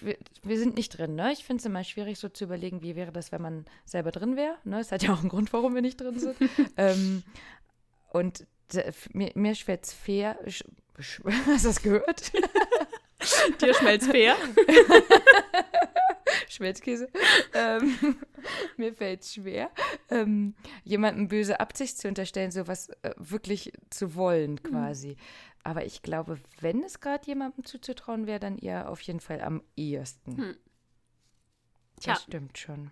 [0.01, 1.33] wir, wir, sind nicht drin, ne?
[1.33, 4.37] Ich finde es immer schwierig, so zu überlegen, wie wäre das, wenn man selber drin
[4.37, 4.57] wäre.
[4.65, 4.79] Ne?
[4.79, 6.37] Es hat ja auch einen Grund, warum wir nicht drin sind.
[6.77, 7.25] ähm,
[8.11, 8.47] und
[9.13, 10.39] mir, mir schwert es fair.
[10.47, 12.33] Hast du das gehört?
[13.61, 14.37] Dir schmelzt fair.
[16.53, 17.09] Schmelzkäse.
[17.55, 18.17] ähm,
[18.77, 19.71] mir fällt es schwer,
[20.11, 24.63] ähm, jemandem böse Absicht zu unterstellen, sowas äh, wirklich zu wollen, mhm.
[24.63, 25.09] quasi.
[25.09, 25.17] Mhm.
[25.65, 29.63] Aber ich glaube, wenn es gerade jemandem zuzutrauen wäre, dann eher auf jeden Fall am
[29.77, 30.37] ehesten.
[30.37, 30.57] Hm.
[32.01, 32.15] Tja.
[32.15, 32.91] Das stimmt schon.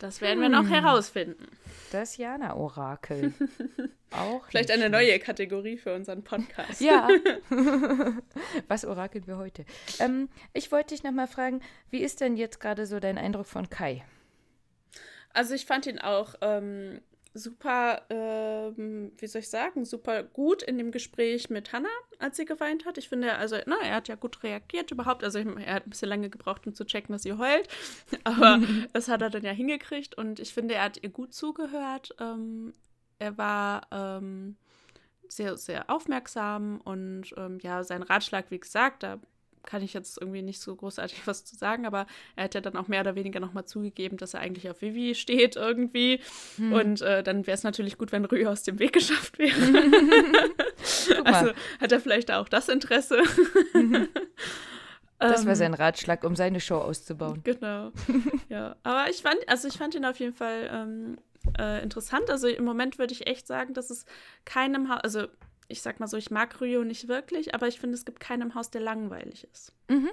[0.00, 0.72] Das werden wir noch hm.
[0.72, 1.46] herausfinden.
[1.92, 3.34] Das Jana-Orakel.
[4.10, 4.46] Auch.
[4.48, 6.80] Vielleicht eine neue Kategorie für unseren Podcast.
[6.80, 7.06] Ja.
[8.68, 9.66] Was orakeln wir heute?
[9.98, 11.60] Ähm, ich wollte dich nochmal fragen,
[11.90, 14.02] wie ist denn jetzt gerade so dein Eindruck von Kai?
[15.34, 17.02] Also ich fand ihn auch ähm,
[17.34, 21.88] super, ähm, wie soll ich sagen, super gut in dem Gespräch mit Hannah,
[22.18, 22.98] als sie geweint hat.
[22.98, 25.22] Ich finde, also, na, er hat ja gut reagiert überhaupt.
[25.22, 27.68] Also, er hat ein bisschen lange gebraucht, um zu checken, dass sie heult.
[28.24, 28.60] Aber
[28.92, 32.14] das hat er dann ja hingekriegt und ich finde, er hat ihr gut zugehört.
[32.18, 32.72] Ähm,
[33.18, 34.56] er war ähm,
[35.28, 39.20] sehr, sehr aufmerksam und ähm, ja, sein Ratschlag, wie gesagt, da
[39.64, 42.76] kann ich jetzt irgendwie nicht so großartig was zu sagen, aber er hat ja dann
[42.76, 46.20] auch mehr oder weniger nochmal zugegeben, dass er eigentlich auf Vivi steht irgendwie.
[46.56, 46.72] Hm.
[46.72, 49.54] Und äh, dann wäre es natürlich gut, wenn Rühe aus dem Weg geschafft wäre.
[51.24, 53.22] also hat er vielleicht auch das Interesse.
[55.18, 57.42] Das war ähm, sein Ratschlag, um seine Show auszubauen.
[57.44, 57.92] Genau.
[58.48, 58.76] ja.
[58.82, 61.18] Aber ich fand, also ich fand ihn auf jeden Fall ähm,
[61.58, 62.30] äh, interessant.
[62.30, 64.04] Also im Moment würde ich echt sagen, dass es
[64.44, 65.26] keinem Haus, also
[65.70, 68.42] ich sag mal so, ich mag Rio nicht wirklich, aber ich finde, es gibt keinen
[68.42, 69.72] im Haus, der langweilig ist.
[69.88, 70.10] Mhm.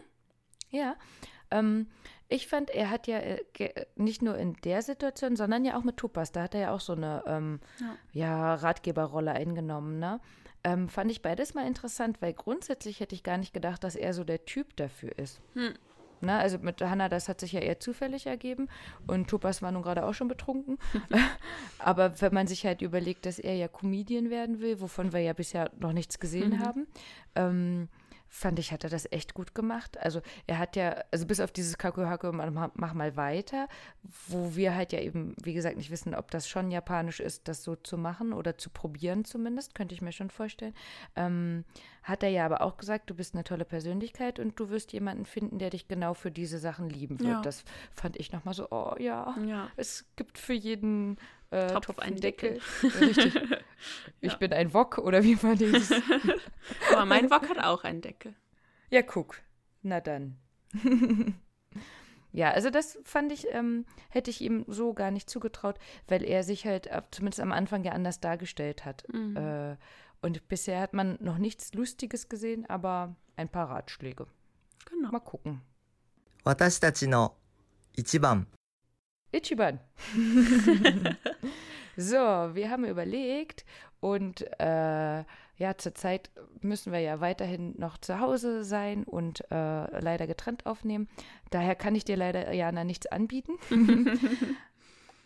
[0.70, 0.96] Ja.
[1.52, 1.88] Ähm,
[2.30, 3.40] ich fand, er hat ja äh,
[3.96, 6.82] nicht nur in der Situation, sondern ja auch mit Tupas, da hat er ja auch
[6.82, 7.96] so eine ähm, ja.
[8.12, 8.56] ja.
[8.56, 10.20] Ratgeberrolle eingenommen, ne?
[10.64, 14.14] Ähm, fand ich beides mal interessant, weil grundsätzlich hätte ich gar nicht gedacht, dass er
[14.14, 15.40] so der Typ dafür ist.
[15.54, 15.74] Hm.
[16.22, 18.70] Ne, also mit Hannah, das hat sich ja eher zufällig ergeben.
[19.06, 20.78] Und Topas war nun gerade auch schon betrunken.
[21.80, 25.34] Aber wenn man sich halt überlegt, dass er ja Comedian werden will, wovon wir ja
[25.34, 26.60] bisher noch nichts gesehen mhm.
[26.60, 26.88] haben,
[27.36, 27.88] ähm,
[28.30, 29.98] fand ich, hat er das echt gut gemacht.
[30.00, 33.68] Also er hat ja, also bis auf dieses Kakuhaku, mach mal weiter,
[34.28, 37.64] wo wir halt ja eben, wie gesagt, nicht wissen, ob das schon japanisch ist, das
[37.64, 40.74] so zu machen oder zu probieren zumindest, könnte ich mir schon vorstellen.
[41.16, 41.64] Ähm,
[42.04, 45.26] hat er ja aber auch gesagt, du bist eine tolle Persönlichkeit und du wirst jemanden
[45.26, 47.30] finden, der dich genau für diese Sachen lieben wird.
[47.30, 47.42] Ja.
[47.42, 51.18] Das fand ich nochmal so, oh ja, ja, es gibt für jeden
[51.51, 52.61] äh, Topf, Topf einen Deckel.
[52.83, 53.07] Deckel.
[53.07, 53.43] Richtig.
[54.21, 54.39] Ich ja.
[54.39, 55.91] bin ein Wok oder wie man das?
[56.93, 58.35] Aber mein Wok hat auch einen Deckel.
[58.91, 59.41] Ja, guck.
[59.83, 60.39] Na dann.
[62.33, 66.45] ja, also das fand ich, ähm, hätte ich ihm so gar nicht zugetraut, weil er
[66.45, 69.05] sich halt äh, zumindest am Anfang ja anders dargestellt hat.
[69.13, 69.37] Mhm.
[69.37, 69.77] Äh,
[70.23, 74.27] und bisher hat man noch nichts Lustiges gesehen, aber ein paar Ratschläge.
[74.89, 75.11] Genau.
[75.11, 75.63] Mal gucken.
[76.45, 77.37] 私たちの
[77.95, 78.49] 一番
[79.32, 79.80] Ichiban.
[81.98, 83.66] so, wir haben überlegt
[84.00, 85.24] und äh,
[85.58, 86.30] ja, zurzeit
[86.62, 91.08] müssen wir ja weiterhin noch zu Hause sein und äh, leider getrennt aufnehmen.
[91.50, 93.54] Daher kann ich dir leider, Jana, nichts anbieten.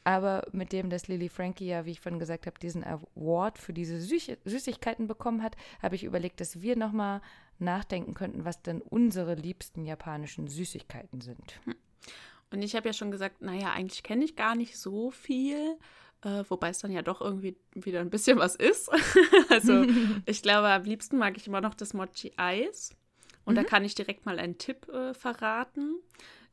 [0.03, 3.73] Aber mit dem, dass Lily Frankie ja, wie ich vorhin gesagt habe, diesen Award für
[3.73, 7.21] diese Süß Süßigkeiten bekommen hat, habe ich überlegt, dass wir nochmal
[7.59, 11.59] nachdenken könnten, was denn unsere liebsten japanischen Süßigkeiten sind.
[12.51, 15.77] Und ich habe ja schon gesagt, naja, eigentlich kenne ich gar nicht so viel,
[16.21, 18.89] äh, wobei es dann ja doch irgendwie wieder ein bisschen was ist.
[19.49, 19.85] also
[20.25, 22.95] ich glaube, am liebsten mag ich immer noch das Mochi-Eis.
[23.43, 23.55] Und mhm.
[23.55, 25.95] da kann ich direkt mal einen Tipp äh, verraten.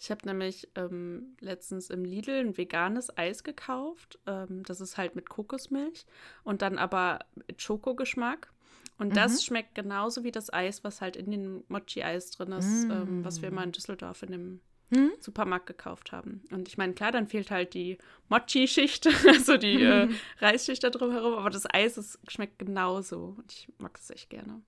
[0.01, 4.19] Ich habe nämlich ähm, letztens im Lidl ein veganes Eis gekauft.
[4.27, 6.07] Ähm, das ist halt mit Kokosmilch
[6.45, 8.53] und dann aber mit Schokogeschmack.
[8.99, 9.15] Und mhm.
[9.15, 12.91] das schmeckt genauso wie das Eis, was halt in dem Mochi-Eis drin ist, mhm.
[12.91, 15.13] ähm, was wir immer in Düsseldorf in dem hm?
[15.21, 16.43] Supermarkt gekauft haben.
[16.51, 17.99] Und ich meine, klar, dann fehlt halt die
[18.29, 20.09] Mochi-Schicht, also die äh,
[20.41, 23.35] Reisschicht da drumherum, aber das Eis es schmeckt genauso.
[23.37, 24.63] Und ich mag es echt gerne.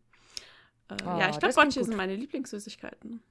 [0.88, 3.22] Äh, oh, ja, ich glaube, Mochi sind meine Lieblingssüßigkeiten.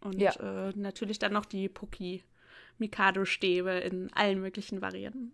[0.00, 0.32] Und ja.
[0.68, 2.22] äh, natürlich dann noch die Poki
[2.78, 5.32] Mikado-Stäbe in allen möglichen Varianten.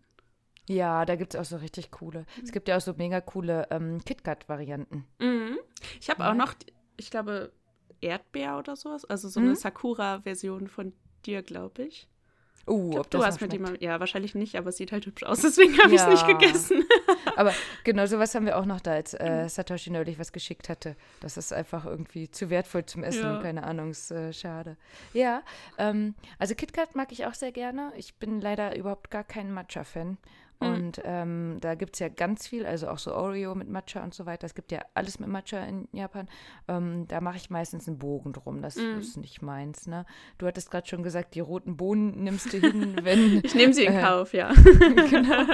[0.66, 2.20] Ja, da gibt es auch so richtig coole.
[2.20, 2.44] Mhm.
[2.44, 5.04] Es gibt ja auch so mega coole ähm, KitKat-Varianten.
[5.18, 5.58] Mhm.
[6.00, 6.30] Ich habe ja.
[6.30, 6.54] auch noch,
[6.96, 7.52] ich glaube,
[8.04, 9.04] Erdbeer oder sowas.
[9.04, 9.46] Also so mhm.
[9.46, 10.92] eine Sakura-Version von
[11.24, 12.08] dir, glaube ich.
[12.66, 15.40] Uh, glaub, du hast mit dem, ja, wahrscheinlich nicht, aber es sieht halt hübsch aus,
[15.42, 15.96] deswegen habe ja.
[15.96, 16.84] ich es nicht gegessen.
[17.36, 17.52] aber
[17.84, 20.96] genau sowas haben wir auch noch da, als äh, Satoshi neulich was geschickt hatte.
[21.20, 23.42] Das ist einfach irgendwie zu wertvoll zum Essen, ja.
[23.42, 24.78] keine Ahnung, ist äh, schade.
[25.12, 25.42] Ja,
[25.76, 27.92] ähm, also KitKat mag ich auch sehr gerne.
[27.96, 30.16] Ich bin leider überhaupt gar kein Matcha-Fan.
[30.64, 30.74] Mhm.
[30.74, 34.14] Und ähm, da gibt es ja ganz viel, also auch so Oreo mit Matcha und
[34.14, 34.46] so weiter.
[34.46, 36.28] Es gibt ja alles mit Matcha in Japan.
[36.68, 38.62] Ähm, da mache ich meistens einen Bogen drum.
[38.62, 38.98] Das mhm.
[38.98, 39.86] ist nicht meins.
[39.86, 40.06] Ne?
[40.38, 43.40] Du hattest gerade schon gesagt, die roten Bohnen nimmst du hin, wenn.
[43.44, 44.52] ich nehme sie in äh, Kauf, ja.
[45.10, 45.44] genau.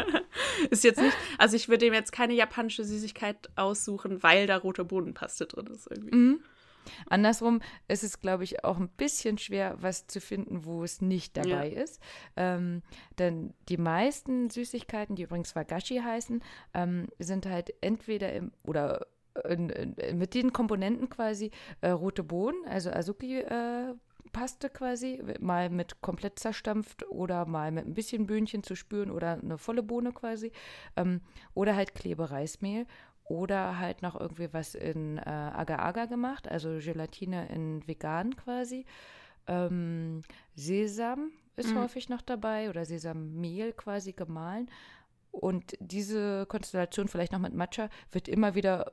[0.70, 4.84] ist jetzt nicht, also ich würde ihm jetzt keine japanische Süßigkeit aussuchen, weil da rote
[4.84, 6.14] Bohnenpaste drin ist irgendwie.
[6.14, 6.40] Mhm.
[7.06, 11.36] Andersrum ist es, glaube ich, auch ein bisschen schwer, was zu finden, wo es nicht
[11.36, 11.82] dabei ja.
[11.82, 12.00] ist.
[12.36, 12.82] Ähm,
[13.18, 16.42] denn die meisten Süßigkeiten, die übrigens Wagashi heißen,
[16.74, 19.06] ähm, sind halt entweder im oder
[19.48, 23.94] in, in, mit den Komponenten quasi äh, rote Bohnen, also Azuki äh,
[24.32, 29.38] Paste quasi, mal mit komplett zerstampft oder mal mit ein bisschen Böhnchen zu spüren oder
[29.40, 30.52] eine volle Bohne quasi.
[30.96, 31.20] Ähm,
[31.54, 32.86] oder halt Klebereismehl
[33.30, 38.84] oder halt noch irgendwie was in äh, Agar-Agar gemacht, also Gelatine in vegan quasi.
[39.46, 40.22] Ähm,
[40.56, 41.78] Sesam ist mhm.
[41.78, 44.68] häufig noch dabei oder Sesammehl quasi gemahlen.
[45.30, 48.92] Und diese Konstellation vielleicht noch mit Matcha wird immer wieder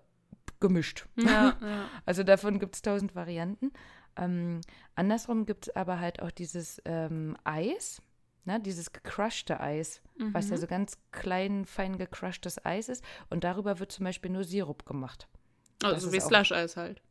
[0.59, 1.07] gemischt.
[1.15, 1.85] Ja, ja.
[2.05, 3.71] Also davon gibt es tausend Varianten.
[4.17, 4.61] Ähm,
[4.93, 8.03] andersrum gibt es aber halt auch dieses ähm, Eis,
[8.47, 10.33] ne, dieses gecrushte Eis, mhm.
[10.33, 10.61] was ja mhm.
[10.61, 13.03] so ganz klein, fein gecrushtes Eis ist.
[13.29, 15.27] Und darüber wird zum Beispiel nur Sirup gemacht.
[15.83, 17.01] Also wie Slush-Eis halt.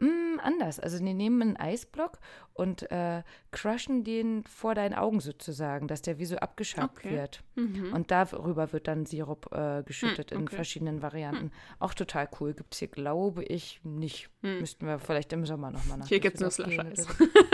[0.00, 0.78] Mm, anders.
[0.78, 2.18] Also die nehmen einen Eisblock
[2.54, 7.10] und äh, crushen den vor deinen Augen sozusagen, dass der wie so abgeschabt okay.
[7.10, 7.42] wird.
[7.56, 7.92] Mhm.
[7.92, 10.50] Und darüber wird dann Sirup äh, geschüttet mhm, okay.
[10.50, 11.46] in verschiedenen Varianten.
[11.46, 11.52] Mhm.
[11.78, 12.54] Auch total cool.
[12.54, 14.30] Gibt es hier, glaube ich, nicht.
[14.42, 14.60] Hm.
[14.60, 16.08] Müssten wir vielleicht im Sommer nochmal nach.
[16.08, 17.06] Hier gibt es nur Slush-Eis.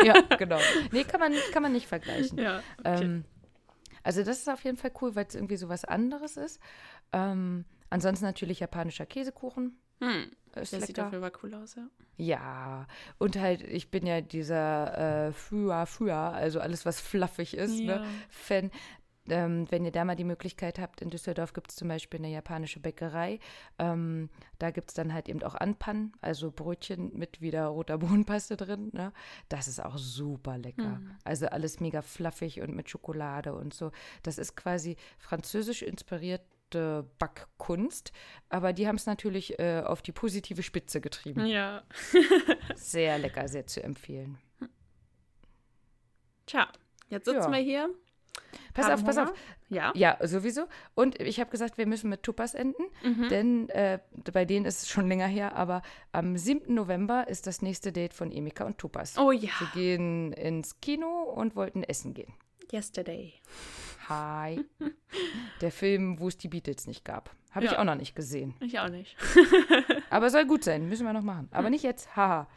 [0.05, 0.59] ja, genau.
[0.93, 2.39] Nee, kann man, kann man nicht vergleichen.
[2.39, 3.05] Ja, okay.
[3.05, 3.25] ähm,
[4.03, 6.61] also das ist auf jeden Fall cool, weil es irgendwie so was anderes ist.
[7.13, 9.79] Ähm, ansonsten natürlich japanischer Käsekuchen.
[10.01, 10.31] Hm.
[10.57, 10.87] Ist Der lecker.
[10.87, 11.89] sieht auf jeden Fall cool aus, ja.
[12.17, 12.87] Ja,
[13.19, 17.85] und halt, ich bin ja dieser äh, Fua Fua, also alles, was fluffig ist, ne,
[17.85, 17.99] ja.
[17.99, 18.71] ne, Fan.
[19.27, 22.29] Ähm, wenn ihr da mal die Möglichkeit habt, in Düsseldorf gibt es zum Beispiel eine
[22.29, 23.41] japanische Bäckerei.
[23.79, 24.29] Ähm,
[24.59, 28.91] da gibt es dann halt eben auch Anpan, also Brötchen mit wieder roter Bohnenpaste drin.
[28.93, 29.13] Ne?
[29.49, 30.99] Das ist auch super lecker.
[30.99, 31.17] Mhm.
[31.25, 33.93] Also alles mega fluffig und mit Schokolade und so.
[34.23, 36.43] Das ist quasi französisch inspiriert
[36.75, 38.13] beste Backkunst.
[38.49, 41.47] Aber die haben es natürlich äh, auf die positive Spitze getrieben.
[41.47, 41.83] Ja.
[42.75, 44.39] sehr lecker, sehr zu empfehlen.
[46.47, 46.69] Tja,
[47.09, 47.53] jetzt sitzen ja.
[47.53, 47.91] wir hier.
[48.75, 49.33] Pass auf, pass auf.
[49.69, 49.93] Ja.
[49.95, 50.67] Ja, sowieso.
[50.95, 53.29] Und ich habe gesagt, wir müssen mit Tupas enden, mhm.
[53.29, 54.01] denn äh,
[54.33, 55.83] bei denen ist es schon länger her, aber
[56.13, 56.75] am 7.
[56.75, 59.17] November ist das nächste Date von Emika und Tupas.
[59.17, 59.51] Oh ja.
[59.59, 62.35] Sie gehen ins Kino und wollten essen gehen.
[62.73, 63.35] Yesterday.
[64.09, 64.65] Hi.
[65.61, 67.35] Der Film, wo es die Beatles nicht gab.
[67.53, 67.73] Habe ja.
[67.73, 68.55] ich auch noch nicht gesehen.
[68.61, 69.17] Ich auch nicht.
[70.11, 71.49] Aber soll gut sein, müssen wir noch machen.
[71.53, 72.49] Aber nicht jetzt, haha.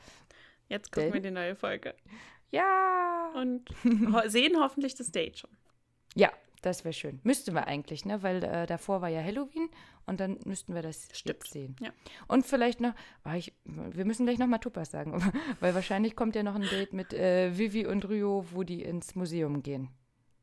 [0.70, 1.14] Jetzt gucken Denn?
[1.14, 1.94] wir die neue Folge.
[2.52, 3.32] Ja.
[3.36, 3.70] Und
[4.26, 5.50] sehen hoffentlich das Date schon.
[6.16, 6.32] Ja,
[6.62, 7.20] das wäre schön.
[7.24, 8.24] Müssten wir eigentlich, ne?
[8.24, 9.70] Weil äh, davor war ja Halloween
[10.06, 11.46] und dann müssten wir das Stimmt.
[11.46, 11.76] sehen.
[11.80, 11.92] Ja.
[12.28, 12.94] Und vielleicht noch,
[13.26, 16.68] oh, ich, wir müssen gleich noch mal Tupas sagen, weil wahrscheinlich kommt ja noch ein
[16.68, 19.90] Date mit äh, Vivi und Rio, wo die ins Museum gehen.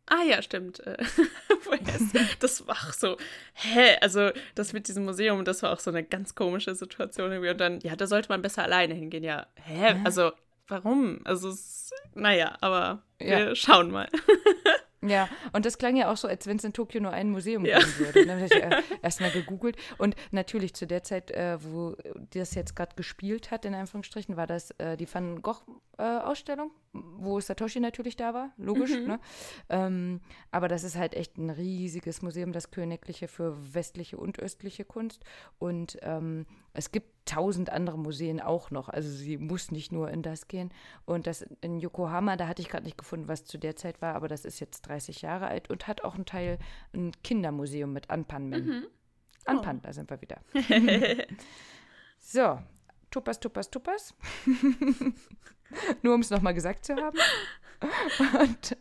[0.07, 0.81] Ah ja, stimmt.
[0.87, 0.97] Äh,
[2.40, 3.17] das war auch so,
[3.55, 3.97] hä?
[4.01, 7.37] Also das mit diesem Museum, das war auch so eine ganz komische Situation.
[7.37, 9.25] Und dann, ja, da sollte man besser alleine hingehen.
[9.25, 9.96] Ja, hä?
[10.05, 10.33] Also
[10.69, 11.21] warum?
[11.25, 13.55] Also, es, naja, aber wir ja.
[13.55, 14.09] schauen mal.
[15.09, 17.65] Ja, und das klang ja auch so, als wenn es in Tokio nur ein Museum
[17.65, 17.79] ja.
[17.79, 18.27] geben würde.
[18.27, 19.77] Dann habe ich äh, erstmal gegoogelt.
[19.98, 21.96] Und natürlich zu der Zeit, äh, wo
[22.31, 27.40] das jetzt gerade gespielt hat, in Anführungsstrichen, war das äh, die Van Gogh-Ausstellung, äh, wo
[27.40, 28.92] Satoshi natürlich da war, logisch.
[28.92, 29.07] Mhm.
[29.07, 29.21] Ne?
[29.69, 34.85] Ähm, aber das ist halt echt ein riesiges Museum, das Königliche für westliche und östliche
[34.85, 35.25] Kunst.
[35.59, 38.88] Und ähm, es gibt tausend andere Museen auch noch.
[38.88, 40.72] Also sie muss nicht nur in das gehen.
[41.04, 44.14] Und das in Yokohama, da hatte ich gerade nicht gefunden, was zu der Zeit war,
[44.14, 46.58] aber das ist jetzt 30 Jahre alt und hat auch einen Teil,
[46.92, 48.66] ein Kindermuseum mit Anpanmen.
[48.66, 48.87] Mhm.
[49.46, 49.81] Anpan, oh.
[49.83, 50.40] da sind wir wieder.
[52.18, 52.58] so,
[53.10, 54.14] Tupas, Tupas, Tupas.
[56.02, 57.18] Nur um es nochmal gesagt zu haben.
[58.40, 58.77] Und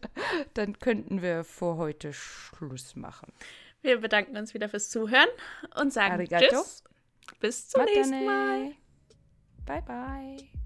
[0.53, 3.31] dann könnten wir vor heute Schluss machen.
[3.81, 5.27] Wir bedanken uns wieder fürs Zuhören
[5.75, 6.45] und sagen Arigato.
[6.47, 6.83] Tschüss.
[7.39, 7.97] Bis zum Matane.
[7.97, 8.71] nächsten Mal.
[9.65, 10.62] Bye, bye.